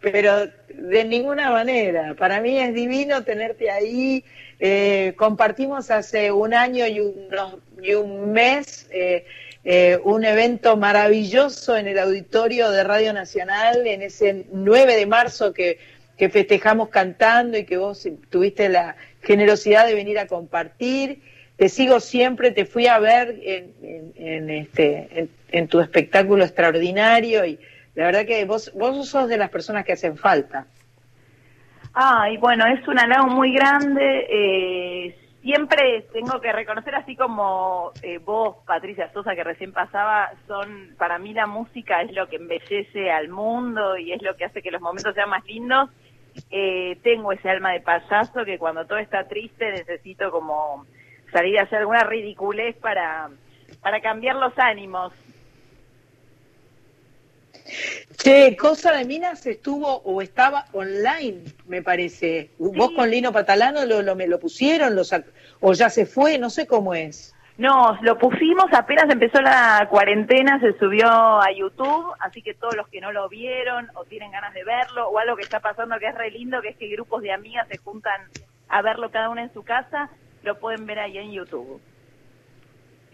[0.00, 2.14] Pero de ninguna manera.
[2.14, 4.24] Para mí es divino tenerte ahí.
[4.60, 9.24] Eh, compartimos hace un año y, unos- y un mes eh,
[9.64, 15.52] eh, un evento maravilloso en el auditorio de Radio Nacional, en ese 9 de marzo
[15.52, 15.78] que,
[16.16, 21.20] que festejamos cantando y que vos tuviste la generosidad de venir a compartir.
[21.56, 26.44] Te sigo siempre, te fui a ver en, en- en este, en, en tu espectáculo
[26.44, 27.58] extraordinario y
[27.98, 30.66] la verdad que vos, vos sos de las personas que hacen falta.
[31.92, 34.24] Ay, bueno, es un halago muy grande.
[34.30, 40.94] eh, siempre tengo que reconocer, así como eh, vos, Patricia Sosa, que recién pasaba, son
[40.96, 44.62] para mí la música es lo que embellece al mundo y es lo que hace
[44.62, 45.90] que los momentos sean más lindos.
[46.52, 50.86] Eh, tengo ese alma de payaso que cuando todo está triste necesito como
[51.32, 53.28] salir a hacer alguna ridiculez para,
[53.82, 55.12] para cambiar los ánimos.
[58.16, 62.50] Che, Cosa de Minas estuvo o estaba online, me parece.
[62.58, 65.30] Vos con Lino Patalano lo, lo, me lo pusieron lo sac-
[65.60, 67.34] o ya se fue, no sé cómo es.
[67.58, 72.86] No, lo pusimos apenas empezó la cuarentena, se subió a YouTube, así que todos los
[72.86, 76.06] que no lo vieron o tienen ganas de verlo, o algo que está pasando que
[76.06, 78.20] es re lindo, que es que grupos de amigas se juntan
[78.68, 80.08] a verlo cada una en su casa,
[80.44, 81.80] lo pueden ver ahí en YouTube.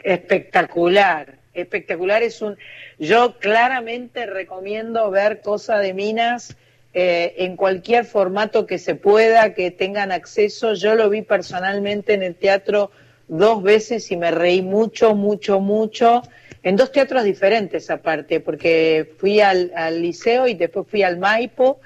[0.03, 2.23] Espectacular, espectacular.
[2.23, 2.57] Es un,
[2.99, 6.57] yo claramente recomiendo ver Cosa de Minas
[6.93, 10.75] eh, en cualquier formato que se pueda, que tengan acceso.
[10.75, 12.91] Yo lo vi personalmente en el teatro
[13.27, 16.23] dos veces y me reí mucho, mucho, mucho.
[16.63, 21.81] En dos teatros diferentes aparte, porque fui al, al liceo y después fui al Maipo.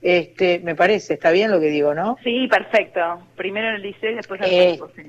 [0.00, 2.16] Este, me parece, está bien lo que digo, ¿no?
[2.24, 3.00] Sí, perfecto.
[3.36, 5.02] Primero en el liceo y después al Eh, campo, sí.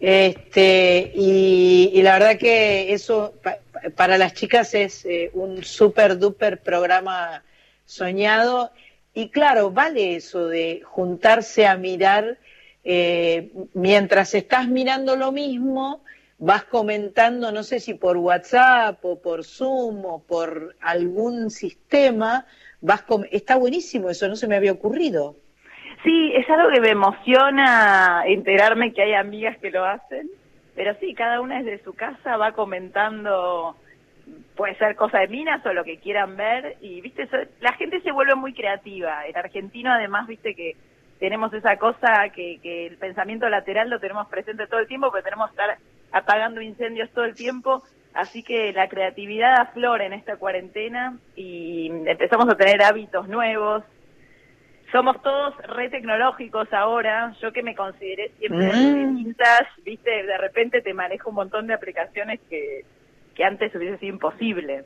[0.00, 3.58] Este, y, la verdad que eso pa-
[3.96, 7.44] para las chicas es eh, un super duper programa
[7.84, 8.72] soñado.
[9.14, 12.38] Y claro, vale eso de juntarse a mirar,
[12.84, 16.04] eh, mientras estás mirando lo mismo,
[16.38, 22.46] vas comentando, no sé si por WhatsApp o por Zoom o por algún sistema,
[22.80, 25.36] vas com- está buenísimo eso, no se me había ocurrido.
[26.02, 30.28] Sí, es algo que me emociona enterarme que hay amigas que lo hacen,
[30.74, 33.76] pero sí, cada una desde su casa va comentando,
[34.56, 37.28] puede ser cosa de minas o lo que quieran ver, y viste,
[37.60, 39.26] la gente se vuelve muy creativa.
[39.26, 40.76] El argentino además, viste que
[41.18, 45.24] tenemos esa cosa que, que el pensamiento lateral lo tenemos presente todo el tiempo, porque
[45.24, 45.78] tenemos que estar
[46.12, 47.82] apagando incendios todo el tiempo,
[48.14, 53.84] Así que la creatividad aflora en esta cuarentena y empezamos a tener hábitos nuevos.
[54.92, 57.34] Somos todos re tecnológicos ahora.
[57.42, 59.16] Yo que me consideré siempre Mm.
[59.16, 62.84] vintage, viste, de repente te manejo un montón de aplicaciones que,
[63.34, 64.84] que antes hubiese sido imposible.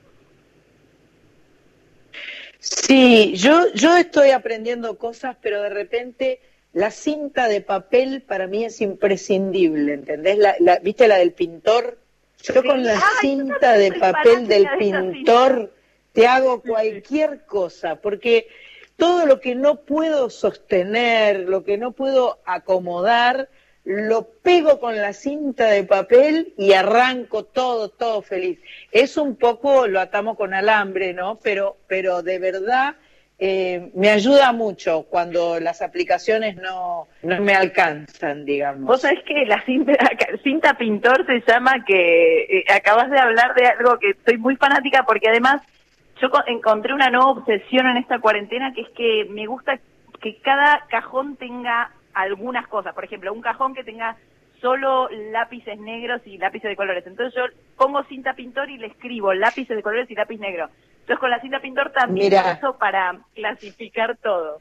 [2.58, 6.40] Sí, yo, yo estoy aprendiendo cosas, pero de repente
[6.72, 10.38] la cinta de papel para mí es imprescindible, ¿entendés?
[10.38, 11.98] La, la- ¿Viste la del pintor?
[12.42, 15.72] Yo con la cinta de papel del de pintor
[16.12, 18.48] te hago cualquier cosa, porque
[18.96, 23.48] todo lo que no puedo sostener, lo que no puedo acomodar,
[23.84, 28.60] lo pego con la cinta de papel y arranco todo, todo feliz.
[28.92, 31.38] Es un poco, lo atamos con alambre, ¿no?
[31.42, 32.94] Pero, pero de verdad
[33.44, 38.84] eh, me ayuda mucho cuando las aplicaciones no, no me alcanzan, digamos.
[38.84, 39.94] Vos sabés que la cinta,
[40.44, 45.04] cinta pintor se llama que eh, acabas de hablar de algo que soy muy fanática
[45.04, 45.60] porque además
[46.22, 49.78] yo co- encontré una nueva obsesión en esta cuarentena que es que me gusta
[50.20, 52.94] que cada cajón tenga algunas cosas.
[52.94, 54.16] Por ejemplo, un cajón que tenga
[54.60, 57.04] solo lápices negros y lápices de colores.
[57.06, 57.42] Entonces yo
[57.76, 60.70] pongo cinta pintor y le escribo lápices de colores y lápiz negro.
[61.00, 62.56] Entonces con la cinta pintor también Mirá.
[62.62, 64.60] uso para clasificar todo.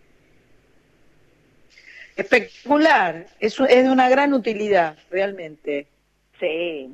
[2.15, 5.87] Espectacular, es, es de una gran utilidad, realmente.
[6.39, 6.89] Sí.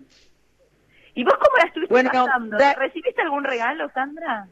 [1.15, 2.57] ¿Y vos cómo la estuviste Bueno, pasando?
[2.57, 4.48] da- ¿Recibiste algún regalo, Sandra?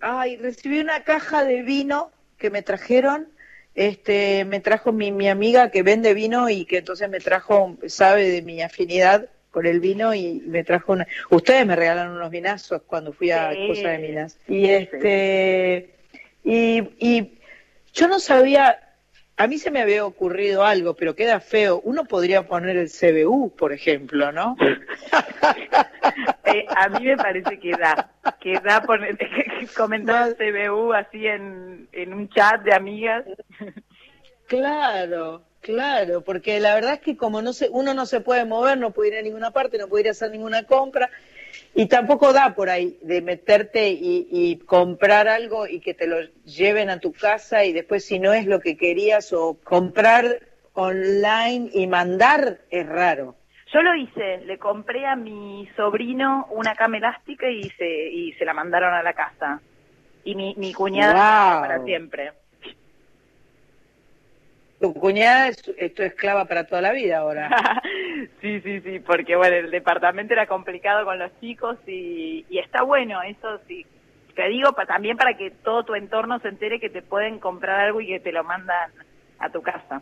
[0.00, 3.28] Ay, recibí una caja de vino que me trajeron.
[3.74, 8.28] Este, me trajo mi, mi amiga que vende vino y que entonces me trajo, sabe
[8.28, 11.06] de mi afinidad por el vino y me trajo una.
[11.30, 13.68] Ustedes me regalaron unos vinazos cuando fui a Sí.
[13.68, 14.38] Cosa de Minas.
[14.48, 15.94] Y este,
[16.44, 17.38] y, y
[17.92, 18.78] yo no sabía,
[19.38, 21.80] a mí se me había ocurrido algo, pero queda feo.
[21.84, 24.56] Uno podría poner el CBU, por ejemplo, ¿no?
[26.44, 28.10] Eh, a mí me parece que da,
[28.40, 29.16] que da poner,
[29.76, 33.24] comentar CBU así en, en un chat de amigas.
[34.46, 38.78] Claro, claro, porque la verdad es que como no se, uno no se puede mover,
[38.78, 41.10] no puede ir a ninguna parte, no puede ir a hacer ninguna compra
[41.74, 46.20] y tampoco da por ahí de meterte y, y comprar algo y que te lo
[46.44, 50.40] lleven a tu casa y después si no es lo que querías o comprar
[50.74, 53.34] online y mandar es raro.
[53.72, 58.44] Yo lo hice, le compré a mi sobrino una cama elástica y se, y se
[58.44, 59.60] la mandaron a la casa.
[60.24, 61.60] Y mi, mi cuñada Wow.
[61.60, 62.32] para siempre.
[64.80, 67.50] Tu cuñada es, es tu esclava para toda la vida ahora.
[68.40, 72.82] sí, sí, sí, porque bueno, el departamento era complicado con los chicos y, y está
[72.82, 73.84] bueno, eso sí.
[74.34, 77.80] Te digo pa- también para que todo tu entorno se entere que te pueden comprar
[77.80, 78.92] algo y que te lo mandan
[79.40, 80.00] a tu casa.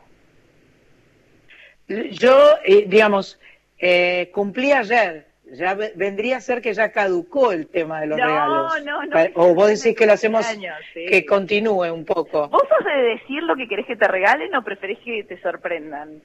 [1.88, 3.38] Yo, eh, digamos,
[3.78, 5.26] eh, cumplí ayer.
[5.52, 8.84] Ya ve- vendría a ser que ya caducó el tema de los No, regalos.
[8.84, 9.16] no, no.
[9.34, 11.06] O vos decís que lo hacemos, Años, sí.
[11.06, 12.48] que continúe un poco.
[12.48, 16.20] ¿Vos sos de decir lo que querés que te regalen o preferís que te sorprendan?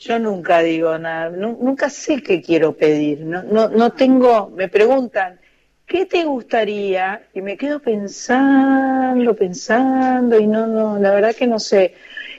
[0.00, 3.20] Yo nunca digo nada, nu- nunca sé qué quiero pedir.
[3.20, 5.38] No, no, no tengo, me preguntan,
[5.86, 7.22] ¿qué te gustaría?
[7.34, 11.94] Y me quedo pensando, pensando y no, no, la verdad que no sé.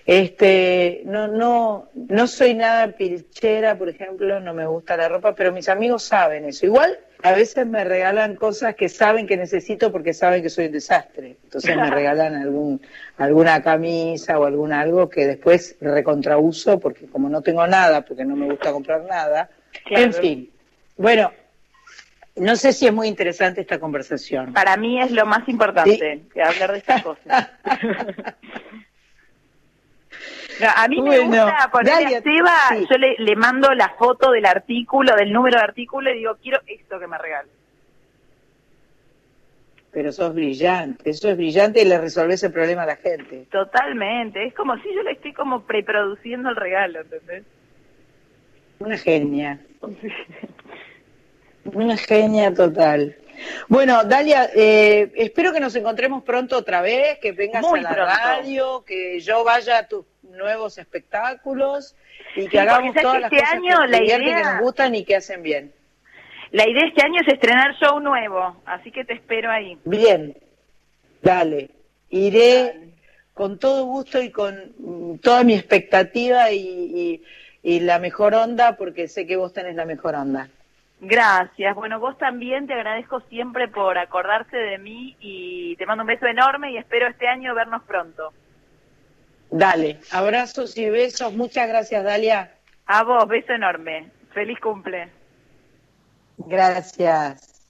[0.08, 5.52] Este, no, no, no soy nada pilchera, por ejemplo, no me gusta la ropa, pero
[5.52, 6.66] mis amigos saben eso.
[6.66, 10.72] Igual a veces me regalan cosas que saben que necesito porque saben que soy un
[10.72, 11.36] desastre.
[11.44, 12.80] Entonces me regalan algún,
[13.18, 18.38] alguna camisa o algún algo que después recontrauso porque como no tengo nada, porque no
[18.38, 19.50] me gusta comprar nada.
[19.84, 20.06] Claro.
[20.06, 20.50] En fin.
[20.96, 21.34] Bueno,
[22.38, 24.54] no sé si es muy interesante esta conversación.
[24.54, 27.50] Para mí es lo más importante, que hablar de estas cosas.
[30.62, 32.88] No, a mí me Bueno, gusta ponerle a Seba, sí.
[32.90, 36.60] yo le, le mando la foto del artículo, del número de artículo y digo, quiero
[36.68, 37.50] esto que me regale.
[39.92, 43.48] Pero sos brillante, eso es brillante y le resolvés el problema a la gente.
[43.52, 47.44] Totalmente, es como si yo le estoy como preproduciendo el regalo, ¿entendés?
[48.80, 49.60] Una genia.
[51.74, 53.16] Una genia total.
[53.68, 57.90] Bueno, Dalia, eh, espero que nos encontremos pronto otra vez, que vengas Muy a la
[57.94, 58.12] pronto.
[58.14, 60.06] radio, que yo vaya a tus
[60.38, 61.96] nuevos espectáculos
[62.36, 64.60] y que Sí, hagamos todas que las este cosas año que, la idea- que nos
[64.62, 65.74] gustan y que hacen bien.
[66.52, 69.78] La idea este año es estrenar show nuevo, así que te espero ahí.
[69.84, 70.36] Bien,
[71.22, 71.70] dale.
[72.10, 72.92] Iré
[73.34, 77.24] con todo gusto y con mm, toda mi expectativa y, y-
[77.64, 80.48] y la mejor onda, porque sé que vos tenés la mejor onda.
[81.02, 81.76] Gracias.
[81.76, 86.26] Bueno, vos también te agradezco siempre por acordarse de mí y te mando un beso
[86.26, 88.32] enorme y espero este año vernos pronto.
[89.50, 91.34] Dale, abrazos y besos.
[91.34, 92.52] Muchas gracias, Dalia.
[92.86, 94.12] A vos, beso enorme.
[94.34, 95.10] Feliz cumple.
[96.38, 97.66] Gracias.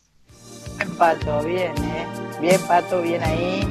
[0.78, 2.08] Bien, Pato, bien, ¿eh?
[2.42, 3.62] Bien, Pato, bien ahí.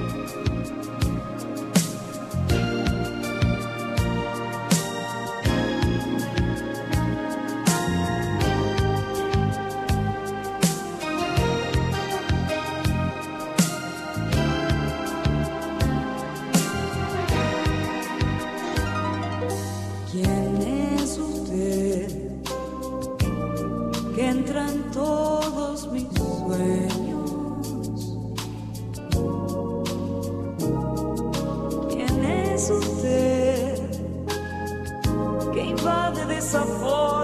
[36.37, 37.16] Invade de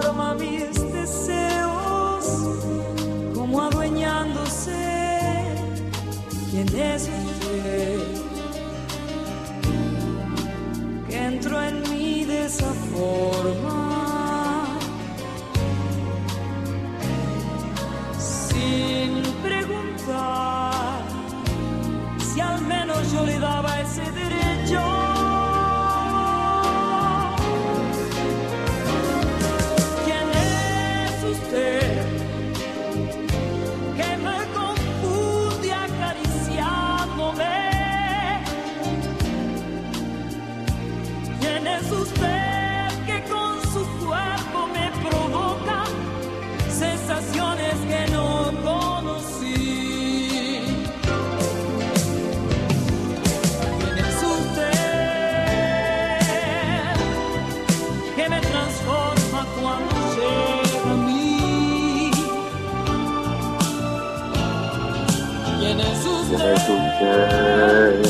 [66.45, 68.03] es usted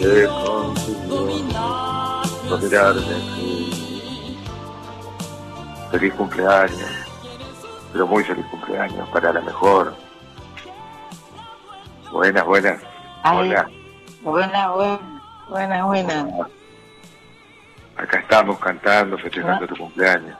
[0.00, 0.74] que consiguió
[1.08, 3.02] dominar Dominarme.
[5.90, 6.90] Feliz cumpleaños.
[7.92, 9.94] Pero muy feliz cumpleaños para la mejor.
[12.10, 12.82] Buenas, buenas.
[13.22, 13.70] Ay, Hola.
[14.22, 16.28] Buena, buena, buena, buena.
[17.96, 20.36] Acá estamos cantando, festejando tu cumpleaños.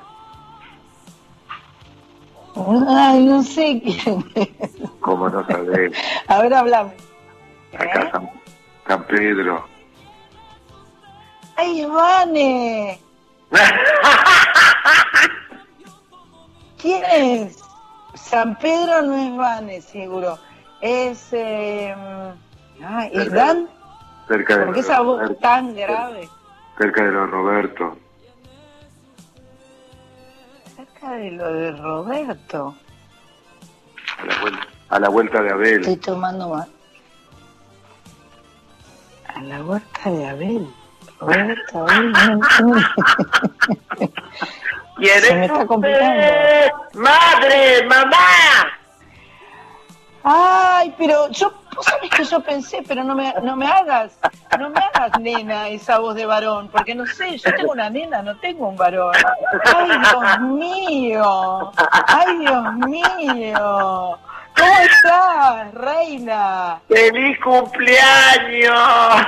[2.89, 4.78] Ay, no sé quién es.
[5.09, 5.93] ¿Cómo no sabés?
[6.29, 6.93] A ver, hablame.
[7.79, 8.31] Acá San,
[8.87, 9.65] San Pedro.
[11.57, 13.01] ¡Ay, Vane!
[16.83, 17.59] ¿Quién es?
[18.17, 20.39] San Pedro no es Vane, seguro.
[20.83, 21.33] Es.
[21.33, 21.95] Eh,
[22.85, 23.67] ah, ¿Es Dan?
[24.29, 25.41] Cerca de ¿Por qué esa voz Roberto.
[25.41, 26.29] tan grave?
[26.77, 27.97] Cerca de los Roberto.
[30.77, 32.75] Cerca de lo de Roberto.
[34.19, 35.81] A la vuelta, a la vuelta de Abel.
[35.81, 36.69] Estoy tomando más.
[39.35, 40.75] A la huerta de Abel.
[41.21, 42.13] Roberto, Abel.
[42.13, 42.83] no, no.
[44.97, 46.23] ¿Quién Se me es está complicando.
[46.95, 47.87] ¡Madre!
[47.87, 48.17] ¡Mamá!
[50.25, 54.19] Ay, pero yo, vos sabés que yo pensé, pero no me, no me hagas,
[54.59, 58.21] no me hagas nena esa voz de varón, porque no sé, yo tengo una nena,
[58.23, 59.15] no tengo un varón.
[59.65, 61.73] Ay, Dios mío,
[62.09, 64.19] ay, Dios mío.
[64.59, 66.81] ¿Cómo estás, reina?
[66.89, 69.27] ¡Feliz cumpleaños!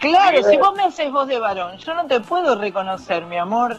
[0.00, 3.78] Claro, si vos me haces voz de varón, yo no te puedo reconocer, mi amor.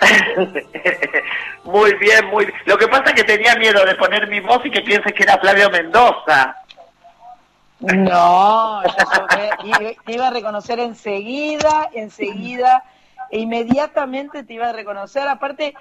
[1.64, 2.58] Muy bien, muy bien.
[2.66, 5.22] Lo que pasa es que tenía miedo de poner mi voz y que pienses que
[5.24, 6.54] era Flavio Mendoza.
[7.80, 8.90] No, yo
[9.64, 12.84] y- te iba a reconocer enseguida, enseguida,
[13.30, 15.26] e inmediatamente te iba a reconocer.
[15.28, 15.74] Aparte,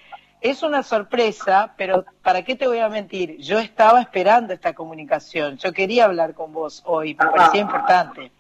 [0.45, 3.37] es una sorpresa, pero ¿para qué te voy a mentir?
[3.39, 5.57] Yo estaba esperando esta comunicación.
[5.57, 8.31] Yo quería hablar con vos hoy, me parecía importante.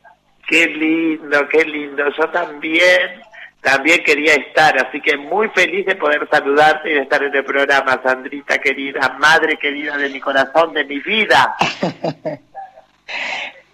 [0.47, 2.03] Qué lindo, qué lindo.
[2.15, 3.21] Yo también,
[3.59, 7.43] también quería estar, así que muy feliz de poder saludarte y de estar en el
[7.43, 11.55] programa, Sandrita querida, madre querida de mi corazón, de mi vida.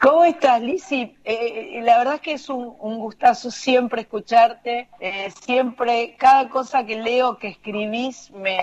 [0.02, 1.16] ¿Cómo estás, Lizzy?
[1.24, 6.96] Eh, la verdad es que es un, gustazo siempre escucharte, eh, siempre, cada cosa que
[6.96, 8.58] leo, que escribís, me,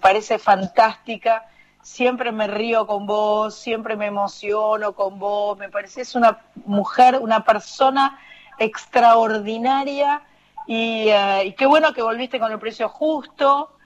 [0.00, 1.46] parece fantástica,
[1.82, 7.44] siempre me río con vos, siempre me emociono con vos, me pareces una mujer, una
[7.44, 8.18] persona
[8.58, 10.22] extraordinaria.
[10.66, 13.76] Y, eh, qué bueno que volviste con el precio justo.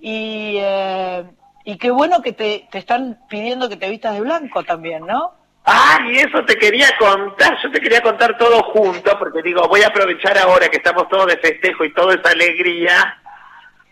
[0.00, 1.22] Y, eh,
[1.66, 5.39] y qué bueno que te, te están pidiendo que te vistas de blanco también, ¿no?
[5.64, 9.88] Ay, eso te quería contar, yo te quería contar todo junto, porque digo, voy a
[9.88, 13.18] aprovechar ahora que estamos todos de festejo y toda esa alegría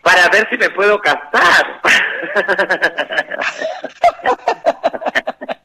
[0.01, 1.81] para ver si me puedo casar.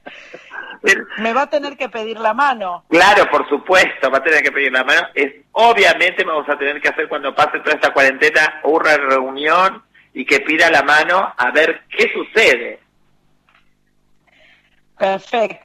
[1.18, 2.84] Me va a tener que pedir la mano.
[2.90, 5.08] Claro, por supuesto, va a tener que pedir la mano.
[5.14, 9.82] Es, obviamente vamos a tener que hacer cuando pase toda esta cuarentena una reunión
[10.12, 12.80] y que pida la mano a ver qué sucede.
[14.98, 15.63] Perfecto,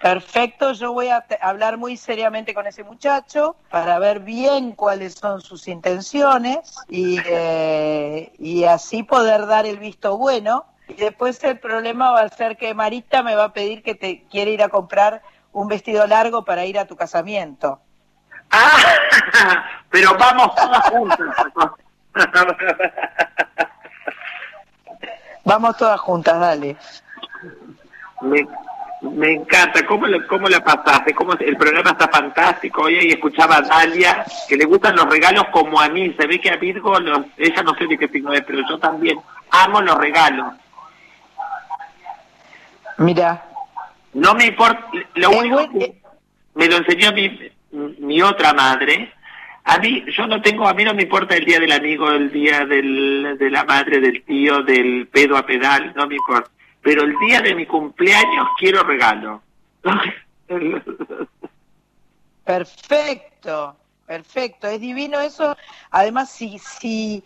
[0.00, 0.72] perfecto.
[0.72, 5.68] Yo voy a hablar muy seriamente con ese muchacho para ver bien cuáles son sus
[5.68, 10.64] intenciones y, eh, y así poder dar el visto bueno.
[10.88, 14.24] Y después el problema va a ser que Marita me va a pedir que te
[14.24, 15.22] quiere ir a comprar
[15.52, 17.80] un vestido largo para ir a tu casamiento.
[19.90, 21.18] Pero vamos todas juntas.
[25.44, 26.76] Vamos todas juntas, dale.
[28.20, 28.46] Me,
[29.02, 29.84] me encanta.
[29.86, 31.14] ¿Cómo, le- ¿Cómo la pasaste?
[31.14, 32.82] ¿Cómo, el programa está fantástico.
[32.82, 36.14] Oye, y escuchaba a Dalia, que le gustan los regalos como a mí.
[36.18, 38.78] Se ve que a Virgo, los, ella no sé de qué signo es, pero yo
[38.78, 39.18] también
[39.50, 40.54] amo los regalos.
[42.98, 43.44] Mira.
[44.14, 44.86] No me importa.
[45.14, 45.94] Lo único que
[46.54, 47.38] me lo enseñó mi,
[47.98, 49.12] mi otra madre.
[49.64, 52.32] A mí, yo no tengo, a mí no me importa el día del amigo, el
[52.32, 56.50] día del, de la madre, del tío, del pedo a pedal, no me importa.
[56.88, 59.42] Pero el día de mi cumpleaños quiero regalo.
[62.46, 65.54] Perfecto, perfecto, es divino eso.
[65.90, 67.22] Además, si, si,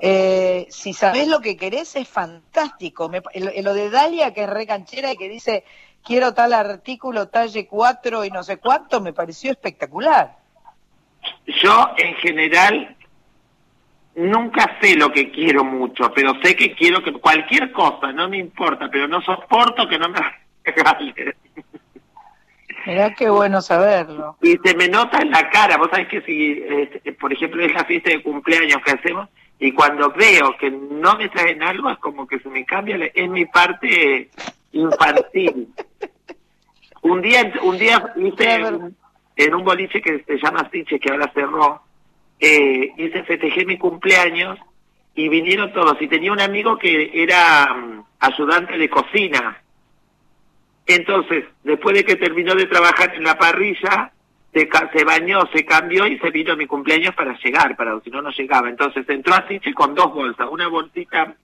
[0.00, 3.10] eh, si sabés lo que querés, es fantástico.
[3.10, 5.64] Me, lo, lo de Dalia, que es re canchera y que dice,
[6.02, 10.38] quiero tal artículo, talle 4 y no sé cuánto, me pareció espectacular.
[11.62, 12.96] Yo, en general,
[14.16, 18.38] nunca sé lo que quiero mucho, pero sé que quiero que cualquier cosa, no me
[18.38, 20.18] importa, pero no soporto que no me
[20.64, 21.14] regalen.
[22.86, 24.36] Mirá qué bueno saberlo.
[24.42, 27.72] Y se me nota en la cara, vos sabés que si, eh, por ejemplo, es
[27.72, 29.28] la fiesta de cumpleaños que hacemos,
[29.58, 33.06] y cuando veo que no me traen algo, es como que se me cambia, la-
[33.06, 34.28] es mi parte
[34.72, 35.68] infantil.
[37.02, 38.54] un día, un día hice
[39.36, 41.82] en un boliche que se llama Siche, que ahora cerró,
[42.44, 44.58] eh, hice, festejé mi cumpleaños,
[45.14, 49.60] y vinieron todos, y tenía un amigo que era mm, ayudante de cocina,
[50.86, 54.12] entonces, después de que terminó de trabajar en la parrilla,
[54.52, 58.10] se, se bañó, se cambió y se vino a mi cumpleaños para llegar, para si
[58.10, 58.68] no, no llegaba.
[58.68, 61.34] Entonces entró a Siche con dos bolsas, una bolsita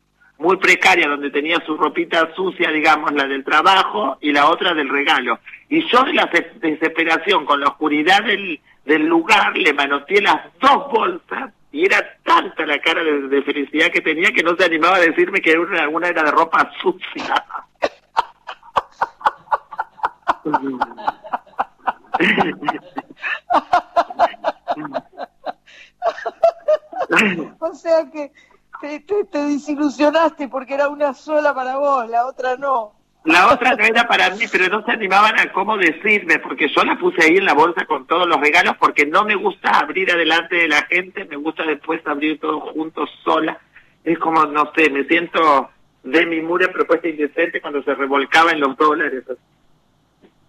[0.41, 4.89] muy precaria donde tenía su ropita sucia, digamos, la del trabajo, y la otra del
[4.89, 5.39] regalo.
[5.69, 10.41] Y yo de la des- desesperación, con la oscuridad del, del lugar, le manoteé las
[10.61, 14.65] dos bolsas, y era tanta la cara de, de felicidad que tenía que no se
[14.65, 17.45] animaba a decirme que una, una era de ropa sucia.
[27.61, 28.33] O sea que
[28.81, 32.93] te, te, te desilusionaste porque era una sola para vos, la otra no.
[33.25, 36.83] La otra no era para mí, pero no se animaban a cómo decirme, porque yo
[36.85, 40.11] la puse ahí en la bolsa con todos los regalos, porque no me gusta abrir
[40.11, 43.61] adelante de la gente, me gusta después abrir todo juntos sola.
[44.05, 45.69] Es como, no sé, me siento
[46.03, 49.25] de mi mura propuesta indecente cuando se revolcaba en los dólares.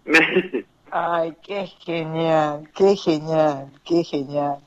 [0.92, 4.60] Ay, qué genial, qué genial, qué genial.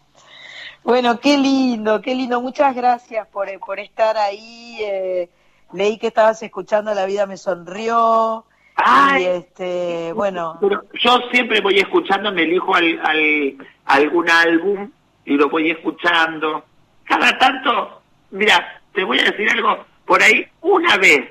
[0.84, 2.40] Bueno, qué lindo, qué lindo.
[2.40, 4.78] Muchas gracias por, eh, por estar ahí.
[4.82, 5.30] eh,
[5.72, 8.44] leí que estabas escuchando La vida me sonrió.
[9.18, 13.56] Y este, bueno, Pero yo siempre voy escuchando, me elijo al, al-
[13.86, 14.90] algún álbum
[15.24, 16.64] y lo voy escuchando.
[17.04, 18.02] Cada tanto,
[18.32, 21.30] mira, te voy a decir algo, por ahí una vez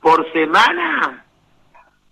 [0.00, 1.24] por semana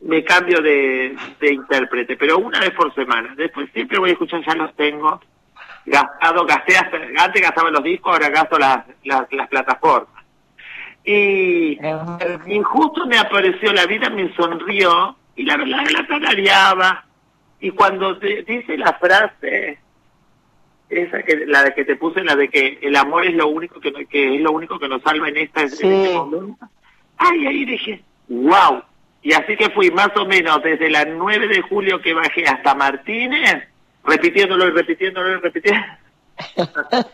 [0.00, 3.34] me cambio de, de intérprete, pero una vez por semana.
[3.36, 5.20] Después siempre voy a escuchar, ya los tengo
[5.86, 10.24] gastado, gasté hasta, antes gastaba los discos, ahora gasto las, las, las plataformas.
[11.04, 11.78] Y,
[12.46, 17.04] y justo me apareció la vida, me sonrió y la verdad la tarareaba.
[17.60, 19.78] Y cuando te dice la frase,
[20.88, 23.80] esa que la de que te puse, la de que el amor es lo único
[23.80, 26.66] que, que es lo único que nos salva en esta en este momento.
[27.18, 28.82] Ay, ahí dije, wow.
[29.22, 32.74] Y así que fui más o menos desde la 9 de julio que bajé hasta
[32.74, 33.68] Martínez,
[34.06, 35.86] repitiéndolo y repitiéndolo y repitiendo.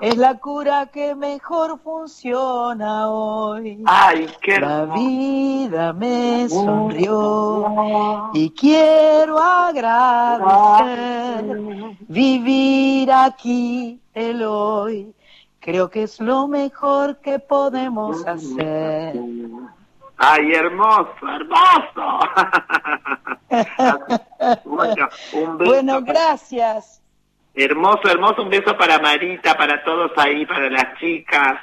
[0.00, 3.82] es la cura que mejor funciona hoy.
[3.86, 9.86] Ay, qué La vida me sonrió y quiero agradecer
[12.08, 15.12] vivir aquí el hoy.
[15.60, 19.16] Creo que es lo mejor que podemos hacer.
[20.18, 22.18] Ay, hermoso, hermoso.
[24.64, 25.70] bueno, un beso.
[25.70, 27.00] Bueno, gracias.
[27.54, 31.60] Hermoso, hermoso, un beso para Marita, para todos ahí, para las chicas,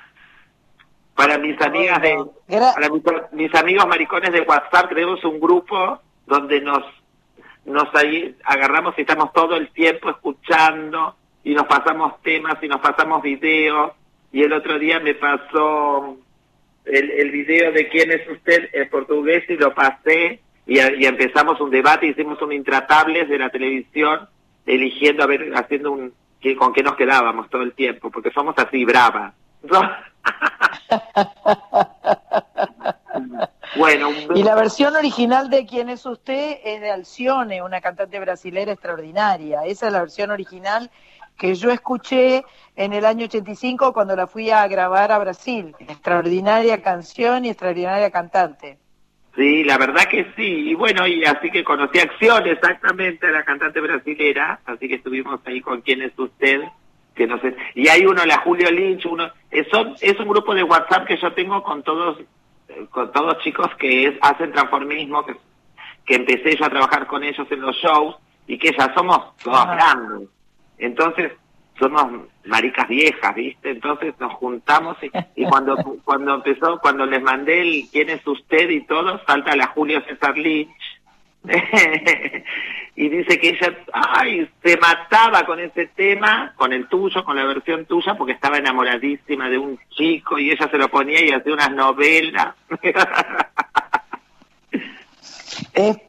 [1.15, 3.03] para mis amigas de, para mis,
[3.33, 6.83] mis amigos maricones de WhatsApp, tenemos un grupo donde nos,
[7.65, 12.79] nos ahí agarramos y estamos todo el tiempo escuchando y nos pasamos temas y nos
[12.79, 13.91] pasamos videos
[14.31, 16.17] y el otro día me pasó
[16.85, 21.59] el, el video de quién es usted en portugués y lo pasé y, y empezamos
[21.61, 24.27] un debate, hicimos un intratables de la televisión,
[24.65, 26.13] eligiendo, a ver, haciendo un,
[26.57, 29.33] con qué nos quedábamos todo el tiempo, porque somos así bravas.
[33.75, 38.19] bueno, un- Y la versión original de quién es usted es de Alcione, una cantante
[38.19, 39.61] brasilera extraordinaria.
[39.65, 40.89] Esa es la versión original
[41.37, 42.43] que yo escuché
[42.75, 45.75] en el año 85 cuando la fui a grabar a Brasil.
[45.79, 48.77] Extraordinaria canción y extraordinaria cantante.
[49.35, 50.69] Sí, la verdad que sí.
[50.69, 54.59] Y bueno, y así que conocí Acción, exactamente, a la cantante brasilera.
[54.65, 56.61] Así que estuvimos ahí con quién es usted.
[57.15, 57.55] que no sé.
[57.75, 59.29] Y hay uno, la Julio Lynch, uno.
[59.49, 62.19] Es, son- es un grupo de WhatsApp que yo tengo con todos
[62.67, 65.35] eh, con todos chicos que es- hacen transformismo, que,
[66.05, 68.15] que empecé yo a trabajar con ellos en los shows
[68.47, 69.75] y que ya somos todos Ajá.
[69.75, 70.29] grandes.
[70.77, 71.31] Entonces,
[71.79, 73.69] somos maricas viejas, ¿viste?
[73.71, 74.97] Entonces nos juntamos
[75.35, 79.67] y, cuando cuando empezó, cuando les mandé el quién es usted y todo, salta la
[79.67, 80.69] Julio César Lynch
[82.95, 87.45] y dice que ella ay se mataba con ese tema, con el tuyo, con la
[87.45, 91.53] versión tuya, porque estaba enamoradísima de un chico y ella se lo ponía y hacía
[91.53, 92.55] unas novelas.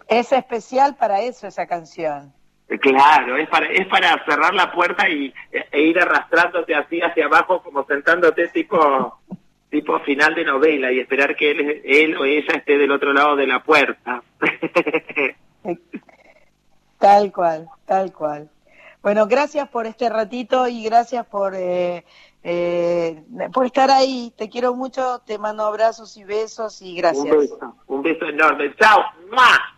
[0.09, 2.33] Es especial para eso esa canción.
[2.67, 7.63] Claro, es para, es para cerrar la puerta y, e ir arrastrándote así hacia abajo,
[7.63, 9.21] como sentándote tipo,
[9.71, 13.37] tipo final de novela y esperar que él, él o ella esté del otro lado
[13.37, 14.23] de la puerta.
[16.99, 18.49] Tal cual, tal cual.
[19.03, 22.05] Bueno, gracias por este ratito y gracias por, eh,
[22.43, 23.23] eh,
[23.53, 24.33] por estar ahí.
[24.37, 27.25] Te quiero mucho, te mando abrazos y besos y gracias.
[27.25, 28.75] Un beso, un beso enorme.
[28.77, 28.99] Chao.
[29.31, 29.76] ¡Mua!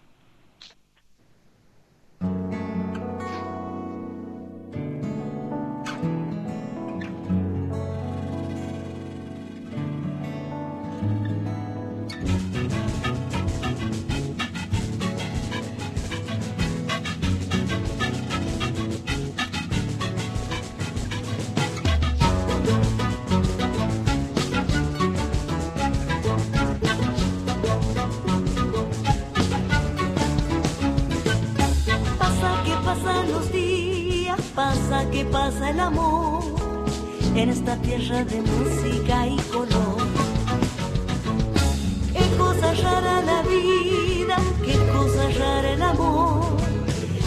[32.89, 36.43] Pasan los días, pasa que pasa el amor
[37.35, 39.99] en esta tierra de música y color.
[42.15, 46.57] Qué cosa rara la vida, qué cosa rara el amor.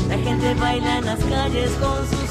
[0.10, 2.22] La gente baila en las calles con su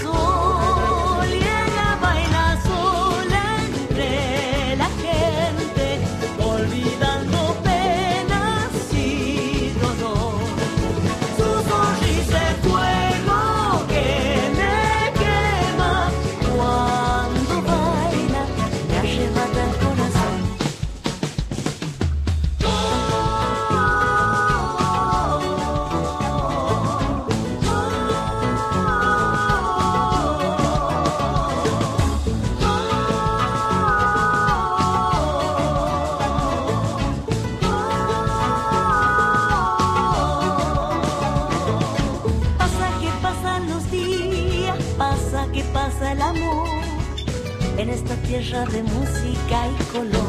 [48.40, 50.22] tierra de música y color.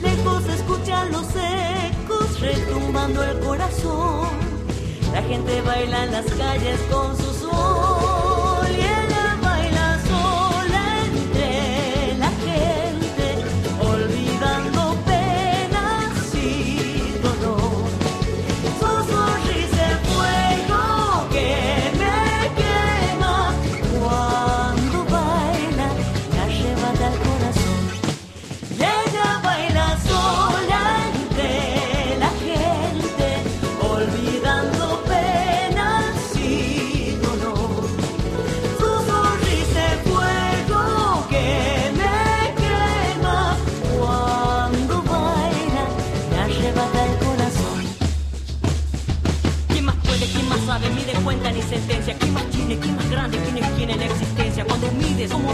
[0.00, 4.28] Lejos escuchan los ecos retumbando el corazón.
[5.12, 7.91] La gente baila en las calles con su sol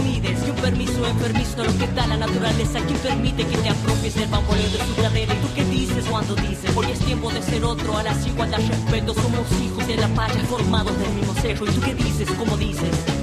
[0.01, 2.79] Y un permiso enfermizo, lo que da la naturaleza.
[2.87, 5.33] ¿Quién permite que te apropies del bamboleo de su cadera?
[5.33, 6.71] ¿Y tú qué dices cuando dices?
[6.75, 9.13] Hoy es tiempo de ser otro, a las igualdad respeto.
[9.13, 11.65] Somos hijos de la paya, formados del mismo cerro.
[11.65, 12.29] ¿Y tú qué dices?
[12.37, 13.18] ¿Cómo dices?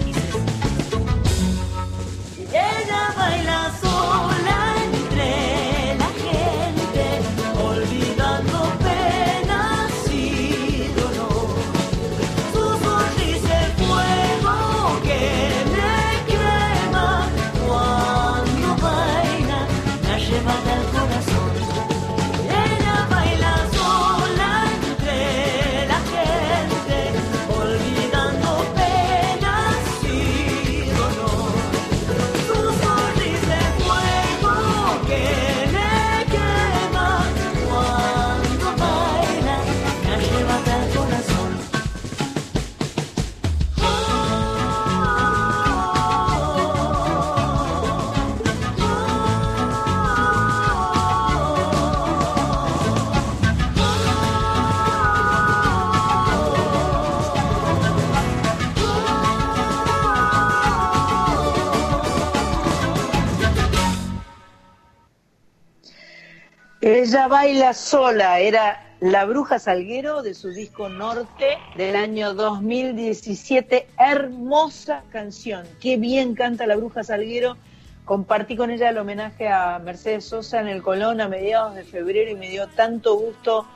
[67.28, 73.88] Baila sola, era La Bruja Salguero de su disco Norte del año 2017.
[73.98, 75.66] Hermosa canción.
[75.80, 77.56] Qué bien canta La Bruja Salguero.
[78.04, 82.30] Compartí con ella el homenaje a Mercedes Sosa en el Colón a mediados de febrero
[82.30, 83.66] y me dio tanto gusto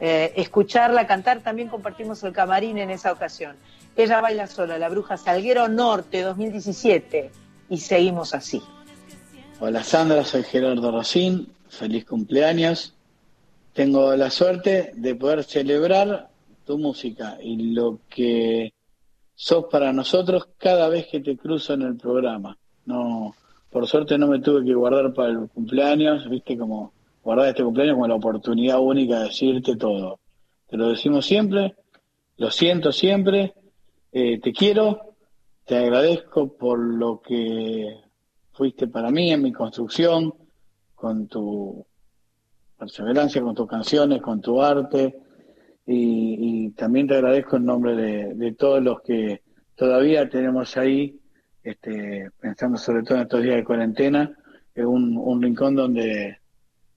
[0.00, 1.42] eh, escucharla cantar.
[1.42, 3.54] También compartimos el camarín en esa ocasión.
[3.94, 7.30] Ella baila sola, La Bruja Salguero Norte 2017.
[7.70, 8.60] Y seguimos así.
[9.60, 12.95] Hola Sandra, soy Gerardo Rocín, feliz cumpleaños.
[13.76, 16.30] Tengo la suerte de poder celebrar
[16.64, 18.72] tu música y lo que
[19.34, 22.56] sos para nosotros cada vez que te cruzo en el programa.
[22.86, 23.34] No,
[23.68, 27.96] por suerte no me tuve que guardar para el cumpleaños, viste como guardar este cumpleaños
[27.96, 30.20] como la oportunidad única de decirte todo.
[30.70, 31.74] Te lo decimos siempre,
[32.38, 33.52] lo siento siempre,
[34.10, 35.16] eh, te quiero,
[35.66, 37.94] te agradezco por lo que
[38.52, 40.32] fuiste para mí en mi construcción,
[40.94, 41.84] con tu
[42.76, 45.18] perseverancia, con tus canciones, con tu arte,
[45.86, 49.42] y, también te agradezco en nombre de, de todos los que
[49.76, 51.20] todavía tenemos ahí,
[51.62, 54.36] este, pensando sobre todo en estos días de cuarentena,
[54.76, 56.38] un, un rincón donde,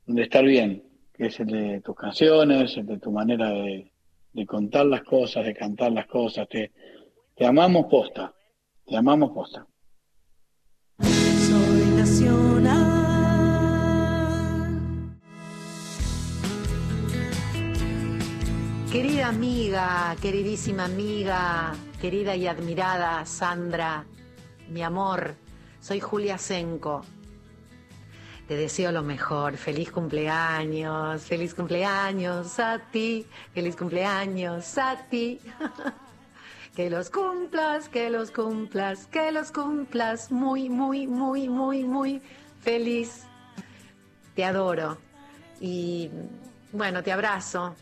[0.06, 0.84] donde estar bien,
[1.14, 3.91] que es el de tus canciones, el de tu manera de,
[4.34, 6.72] de contar las cosas, de cantar las cosas, te,
[7.35, 8.34] te amamos posta,
[8.85, 9.65] te amamos posta.
[18.91, 24.03] Querida amiga, queridísima amiga, querida y admirada Sandra,
[24.67, 25.35] mi amor,
[25.79, 27.03] soy Julia Senco.
[28.47, 35.39] Te deseo lo mejor, feliz cumpleaños, feliz cumpleaños a ti, feliz cumpleaños a ti.
[36.75, 42.21] Que los cumplas, que los cumplas, que los cumplas muy, muy, muy, muy, muy
[42.61, 43.25] feliz.
[44.33, 44.97] Te adoro.
[45.59, 46.09] Y
[46.71, 47.75] bueno, te abrazo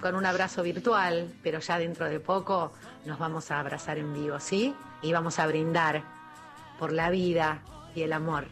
[0.00, 2.72] con un abrazo virtual, pero ya dentro de poco
[3.06, 4.74] nos vamos a abrazar en vivo, ¿sí?
[5.00, 6.02] Y vamos a brindar
[6.78, 7.62] por la vida
[7.94, 8.46] y el amor.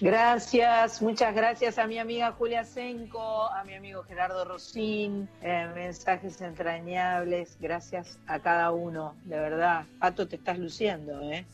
[0.00, 6.40] Gracias, muchas gracias a mi amiga Julia Senco, a mi amigo Gerardo Rosín, eh, mensajes
[6.40, 9.86] entrañables, gracias a cada uno, de verdad.
[9.98, 11.44] Pato, te estás luciendo, ¿eh?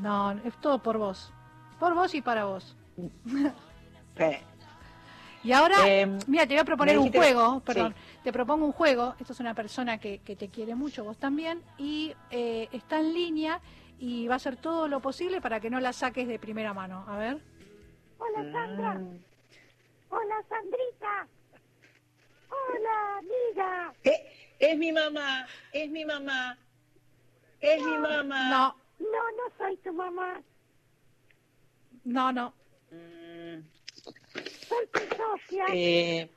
[0.00, 1.32] No, es todo por vos.
[1.78, 2.76] Por vos y para vos.
[4.20, 4.40] Eh,
[5.44, 7.62] Y ahora, Eh, mira, te voy a proponer un juego, sí.
[7.66, 7.94] perdón,
[8.24, 11.62] te propongo un juego, esto es una persona que, que te quiere mucho, vos también,
[11.78, 13.60] y eh, está en línea
[14.00, 17.04] y va a hacer todo lo posible para que no la saques de primera mano.
[17.06, 17.38] A ver.
[18.18, 18.94] Hola Sandra.
[18.94, 19.18] Mm.
[20.10, 21.28] Hola Sandrita.
[22.50, 23.94] Hola amiga.
[24.02, 26.58] Eh, es mi mamá, es mi mamá,
[27.60, 28.50] es mi mamá.
[28.50, 29.06] No, No,
[29.36, 30.42] no soy tu mamá.
[32.04, 32.54] no, no.
[34.68, 35.64] Soy tu socia.
[35.72, 36.30] Eh,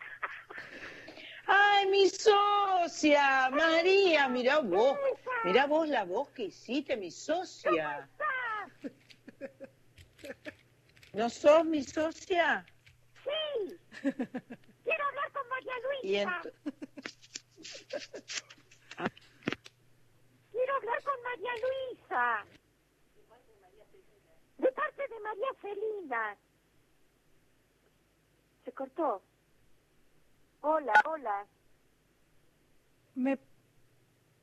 [1.48, 3.50] ¡Ay, mi socia!
[3.52, 4.98] María, mira vos,
[5.44, 8.08] mira vos la voz que hiciste, mi socia.
[11.14, 12.66] ¿No sos mi socia?
[13.24, 13.78] Sí.
[14.02, 15.74] Quiero hablar con María
[16.04, 16.42] Y Luisa.
[16.42, 16.54] ent-
[20.52, 22.46] Quiero hablar con María Luisa.
[24.58, 26.38] De parte de María Felina.
[28.66, 29.22] Se cortó.
[30.62, 31.46] Hola, hola.
[33.16, 33.38] Me...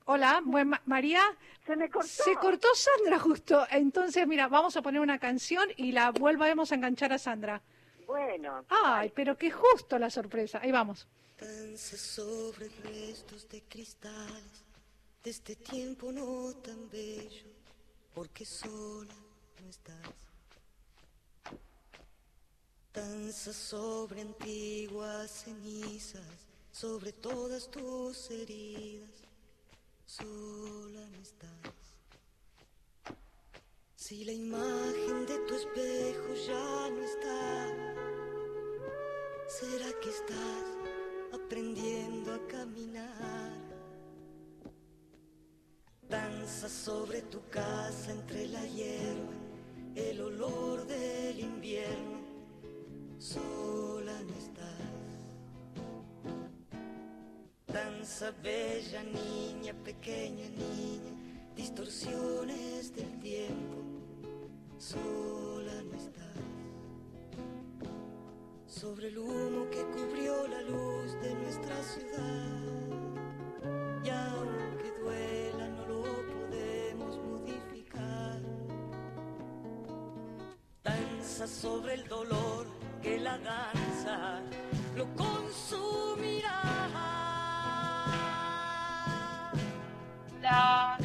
[0.05, 1.21] Hola, buen Ma- María.
[1.65, 2.07] Se me cortó.
[2.07, 3.65] Se cortó Sandra justo.
[3.71, 7.61] Entonces, mira, vamos a poner una canción y la volvemos a enganchar a Sandra.
[8.07, 8.65] Bueno.
[8.69, 10.59] Ay, pero qué justo la sorpresa.
[10.61, 11.07] Ahí vamos.
[11.39, 14.65] Danza sobre restos de cristales
[15.23, 17.47] de este tiempo no tan bello,
[18.13, 19.13] porque sola
[19.61, 19.95] no estás.
[22.91, 26.25] Danza sobre antiguas cenizas,
[26.71, 29.09] sobre todas tus heridas,
[30.07, 31.75] sola no estás.
[33.95, 37.67] Si la imagen de tu espejo ya no está,
[39.47, 40.65] ¿será que estás
[41.31, 43.69] aprendiendo a caminar?
[46.09, 49.35] Danza sobre tu casa entre la hierba,
[49.93, 52.18] el olor del invierno,
[53.19, 54.79] sola no estás.
[57.67, 61.11] Danza bella, niña, pequeña niña,
[61.55, 63.75] distorsiones del tiempo,
[64.77, 66.25] sola no estás.
[68.67, 72.59] Sobre el humo que cubrió la luz de nuestra ciudad,
[74.05, 78.41] y aunque duela, no lo podemos modificar.
[80.83, 84.41] Danza sobre el dolor que la danza
[84.95, 86.61] lo consumirá.
[90.41, 90.97] La-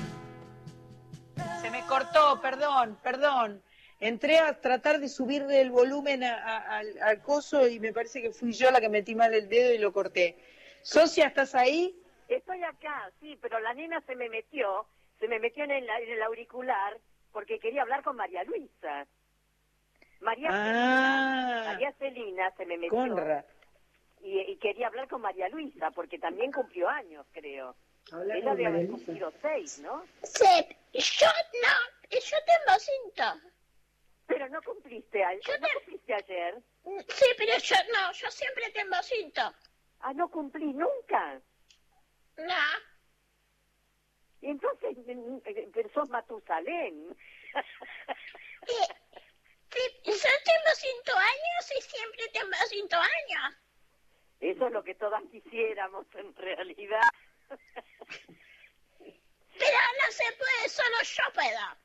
[1.60, 3.62] Se me cortó, perdón, perdón.
[4.00, 8.20] Entré a tratar de subirle el volumen a- a- al, al coso y me parece
[8.20, 10.36] que fui yo la que metí mal el dedo y lo corté.
[10.82, 11.98] Socia, ¿estás ahí?
[12.28, 14.86] Estoy acá, sí, pero la nena se me metió,
[15.20, 16.98] se me metió en el, en el auricular
[17.32, 19.06] porque quería hablar con María Luisa.
[20.24, 20.54] María, Ah.
[20.64, 23.44] Celina, María Celina se me metió Conra.
[24.22, 27.76] y, y quería hablar con María Luisa porque también cumplió años, creo.
[28.12, 30.04] Ella debe haber cumplido seis, ¿no?
[30.22, 30.44] Sí,
[30.92, 31.26] yo
[31.62, 31.76] no,
[32.10, 33.24] yo tengo cinto.
[34.26, 35.60] Pero no cumpliste ayer.
[35.60, 36.62] ¿No cumpliste ayer?
[37.08, 39.40] Sí, pero yo no, yo siempre tengo cinto.
[40.00, 41.40] Ah, no cumplí nunca.
[42.36, 42.64] No.
[44.42, 47.16] Entonces, mm, eh, pero sos Matusalén.
[50.04, 50.12] Yo
[50.44, 53.54] tengo cinco años y siempre tengo cinco años.
[54.40, 57.02] Eso es lo que todas quisiéramos en realidad.
[59.58, 61.78] Pero no se puede, solo yo puedo.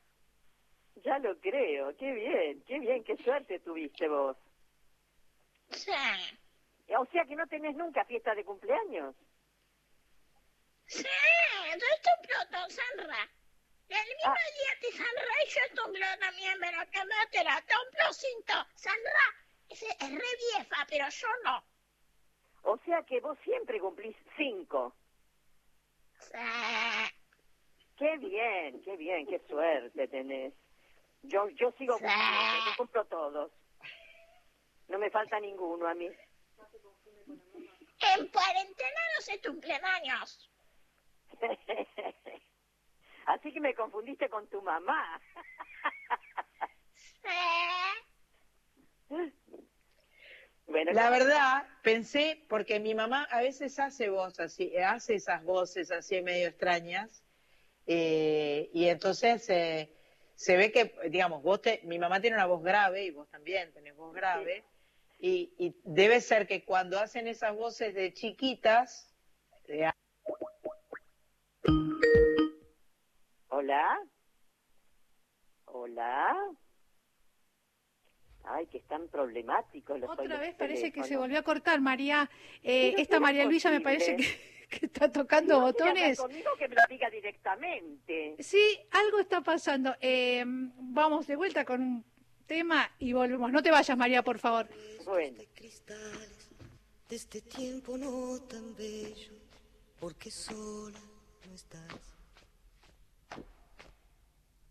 [1.02, 4.36] Ya lo creo, qué bien, qué bien, qué suerte tuviste vos.
[5.70, 5.92] Sí.
[6.98, 9.14] O sea que no tenés nunca fiesta de cumpleaños.
[10.86, 13.30] Sí, yo cumplo con Sandra.
[13.90, 18.12] El mismo día que Sandra y yo cumplo también, pero que me te la cumplo
[18.12, 18.54] cinco.
[18.76, 19.34] Sandra
[19.68, 21.64] es, re vieja, pero yo no.
[22.62, 24.94] O sea que vos siempre cumplís cinco.
[26.20, 26.38] Sí.
[27.98, 30.54] Qué bien, qué bien, qué suerte tenés.
[31.22, 33.52] Yo, yo sigo cumpliendo, yo cumplo todos.
[34.86, 36.06] No me falta ninguno a mí.
[38.16, 40.48] En cuarentena no se cumplen años.
[43.30, 45.20] Así que me confundiste con tu mamá.
[50.66, 55.90] Bueno, La verdad, pensé, porque mi mamá a veces hace voz así, hace esas voces
[55.90, 57.24] así medio extrañas,
[57.88, 59.92] eh, y entonces eh,
[60.36, 63.72] se ve que, digamos, vos te, mi mamá tiene una voz grave y vos también
[63.72, 64.64] tenés voz grave,
[65.18, 69.12] y, y debe ser que cuando hacen esas voces de chiquitas,
[73.50, 73.98] Hola.
[75.66, 76.36] Hola.
[78.44, 82.30] Ay, que están problemáticos los Otra vez parece que se volvió a cortar, María.
[82.62, 84.16] Eh, esta ¿cómo María Luisa me parece
[84.70, 86.18] que, está tocando Si no botones.
[86.18, 88.36] conmigo que me lo diga directamente.
[88.38, 89.94] Sí, algo está pasando.
[90.00, 92.04] Eh, vamos de vuelta con un
[92.46, 93.50] tema y volvemos.
[93.50, 94.68] No te vayas, María, por favor.
[95.04, 95.38] Bueno.
[97.08, 99.32] de este tiempo no tan bello,
[99.98, 101.00] porque sola
[101.46, 102.19] no estás.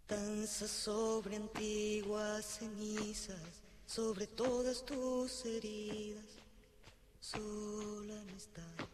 [0.10, 6.26] Danza sobre antiguas cenizas, sobre todas tus heridas,
[7.20, 8.90] sola no estás.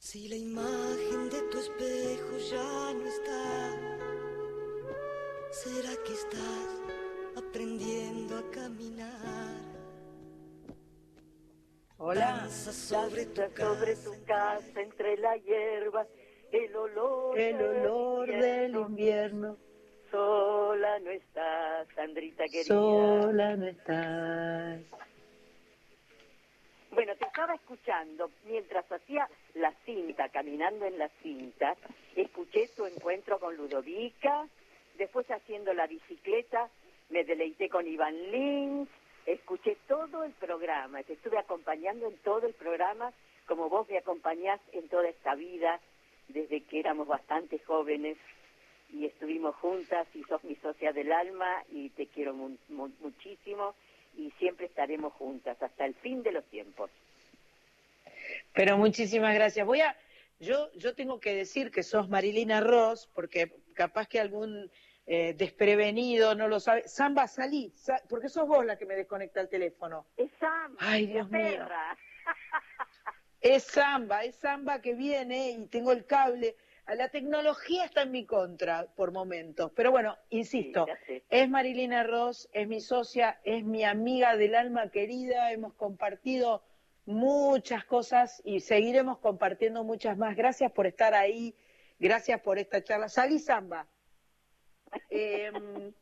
[0.00, 3.76] Si la imagen de tu espejo ya no está,
[5.52, 6.68] ¿será que estás
[7.36, 9.68] aprendiendo a caminar?
[11.98, 12.38] Hola.
[12.38, 16.04] Danza sobre tu, sobre tu casa, entre la hierba,
[16.52, 19.56] el olor, el olor del invierno,
[20.10, 22.74] Sola no estás, Sandrita querida.
[22.74, 24.80] sola no estás.
[26.90, 31.76] Bueno, te estaba escuchando mientras hacía la cinta, caminando en la cinta.
[32.16, 34.48] Escuché tu encuentro con Ludovica.
[34.96, 36.70] Después haciendo la bicicleta,
[37.10, 38.88] me deleité con Iván Lins.
[39.26, 41.02] Escuché todo el programa.
[41.02, 43.12] Te estuve acompañando en todo el programa,
[43.46, 45.80] como vos me acompañás en toda esta vida,
[46.28, 48.16] desde que éramos bastante jóvenes
[48.92, 53.74] y estuvimos juntas y sos mi socia del alma y te quiero mu- mu- muchísimo
[54.16, 56.90] y siempre estaremos juntas hasta el fin de los tiempos.
[58.54, 59.66] Pero muchísimas gracias.
[59.66, 59.96] Voy a,
[60.40, 64.70] yo, yo tengo que decir que sos Marilina Ross, porque capaz que algún
[65.06, 66.86] eh, desprevenido no lo sabe.
[66.88, 70.06] Samba, salí, sa- porque sos vos la que me desconecta el teléfono.
[70.16, 71.42] Es Samba, Ay, Dios mío.
[71.42, 71.96] perra.
[73.40, 76.56] Es Samba, es Samba que viene y tengo el cable.
[76.86, 82.48] La tecnología está en mi contra por momentos, pero bueno, insisto, Sí, es Marilina Ross,
[82.52, 86.62] es mi socia, es mi amiga del alma querida, hemos compartido
[87.04, 90.34] muchas cosas y seguiremos compartiendo muchas más.
[90.34, 91.54] Gracias por estar ahí,
[91.98, 93.08] gracias por esta charla.
[93.10, 93.86] Salí Samba.
[95.10, 95.92] Em,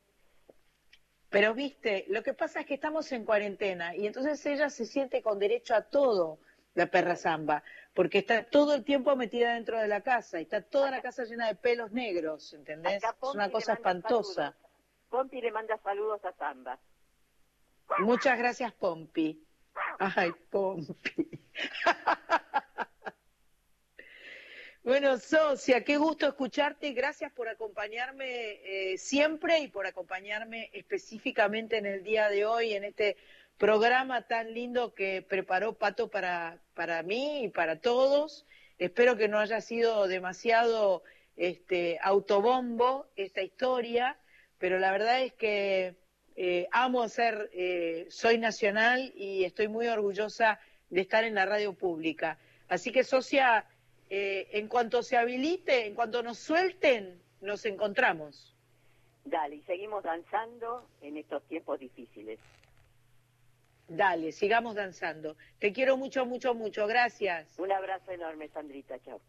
[1.28, 5.20] pero viste, lo que pasa es que estamos en cuarentena y entonces ella se siente
[5.20, 6.38] con derecho a todo,
[6.76, 10.60] la perra Zamba, porque está todo el tiempo metida dentro de la casa y está
[10.62, 13.02] toda la casa llena de pelos negros, ¿entendés?
[13.02, 14.54] Es una cosa espantosa.
[15.08, 16.78] Pompi le manda saludos a Samba.
[17.98, 19.42] Muchas gracias, Pompi.
[19.98, 20.94] Ay, Pompi.
[24.86, 26.92] Bueno, Socia, qué gusto escucharte.
[26.92, 28.60] Gracias por acompañarme
[28.92, 33.16] eh, siempre y por acompañarme específicamente en el día de hoy, en este
[33.58, 38.46] programa tan lindo que preparó Pato para, para mí y para todos.
[38.78, 41.02] Espero que no haya sido demasiado
[41.36, 44.18] este, autobombo esta historia,
[44.58, 45.96] pero la verdad es que
[46.36, 50.60] eh, amo ser, eh, soy nacional y estoy muy orgullosa
[50.90, 52.38] de estar en la radio pública.
[52.68, 53.64] Así que, Socia,
[54.10, 58.54] eh, en cuanto se habilite, en cuanto nos suelten, nos encontramos.
[59.24, 62.38] Dale, y seguimos danzando en estos tiempos difíciles.
[63.88, 65.36] Dale, sigamos danzando.
[65.58, 66.86] Te quiero mucho, mucho, mucho.
[66.86, 67.58] Gracias.
[67.58, 68.98] Un abrazo enorme, Sandrita.
[69.00, 69.20] Chao.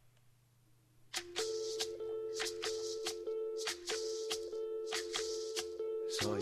[6.19, 6.41] Soy,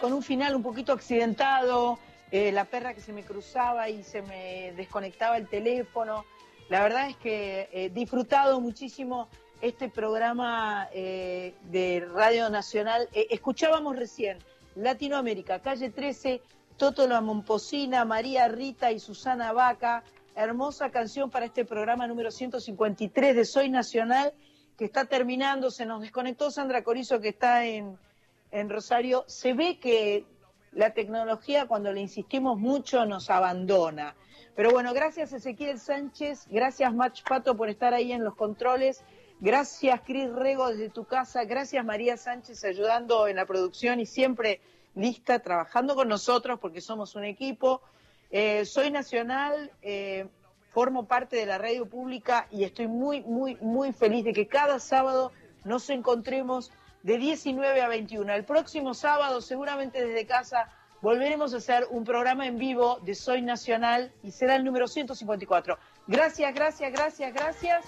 [0.00, 1.98] con un final un poquito accidentado,
[2.30, 6.24] eh, la perra que se me cruzaba y se me desconectaba el teléfono.
[6.68, 9.28] La verdad es que he disfrutado muchísimo
[9.60, 13.08] este programa eh, de Radio Nacional.
[13.12, 14.38] Eh, escuchábamos recién
[14.74, 16.40] Latinoamérica, calle 13,
[16.76, 20.02] Toto La Momposina, María Rita y Susana Vaca.
[20.34, 24.32] Hermosa canción para este programa número 153 de Soy Nacional,
[24.76, 25.70] que está terminando.
[25.70, 27.96] Se nos desconectó Sandra Corizo, que está en,
[28.54, 29.24] en Rosario.
[29.26, 30.24] Se ve que
[30.72, 34.14] la tecnología, cuando le insistimos mucho, nos abandona.
[34.54, 39.02] Pero bueno, gracias Ezequiel Sánchez, gracias Mach Pato por estar ahí en los controles,
[39.40, 44.60] gracias Cris Rego desde tu casa, gracias María Sánchez ayudando en la producción y siempre
[44.94, 47.82] lista, trabajando con nosotros porque somos un equipo.
[48.30, 50.28] Eh, soy nacional, eh,
[50.70, 54.78] formo parte de la radio pública y estoy muy, muy, muy feliz de que cada
[54.78, 55.32] sábado
[55.64, 56.70] nos encontremos
[57.04, 58.32] de 19 a 21.
[58.32, 60.70] El próximo sábado, seguramente desde casa,
[61.02, 65.78] volveremos a hacer un programa en vivo de Soy Nacional y será el número 154.
[66.06, 67.84] Gracias, gracias, gracias, gracias.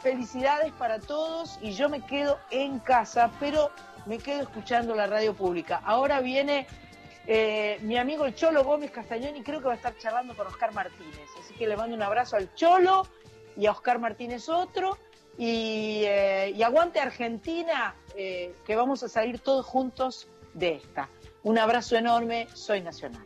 [0.00, 3.70] Felicidades para todos y yo me quedo en casa, pero
[4.06, 5.82] me quedo escuchando la radio pública.
[5.84, 6.66] Ahora viene
[7.26, 10.46] eh, mi amigo el Cholo Gómez Castañón y creo que va a estar charlando con
[10.46, 11.28] Oscar Martínez.
[11.38, 13.06] Así que le mando un abrazo al Cholo
[13.54, 14.96] y a Oscar Martínez otro.
[15.38, 21.08] Y, eh, y aguante Argentina, eh, que vamos a salir todos juntos de esta.
[21.42, 23.24] Un abrazo enorme, soy Nacional.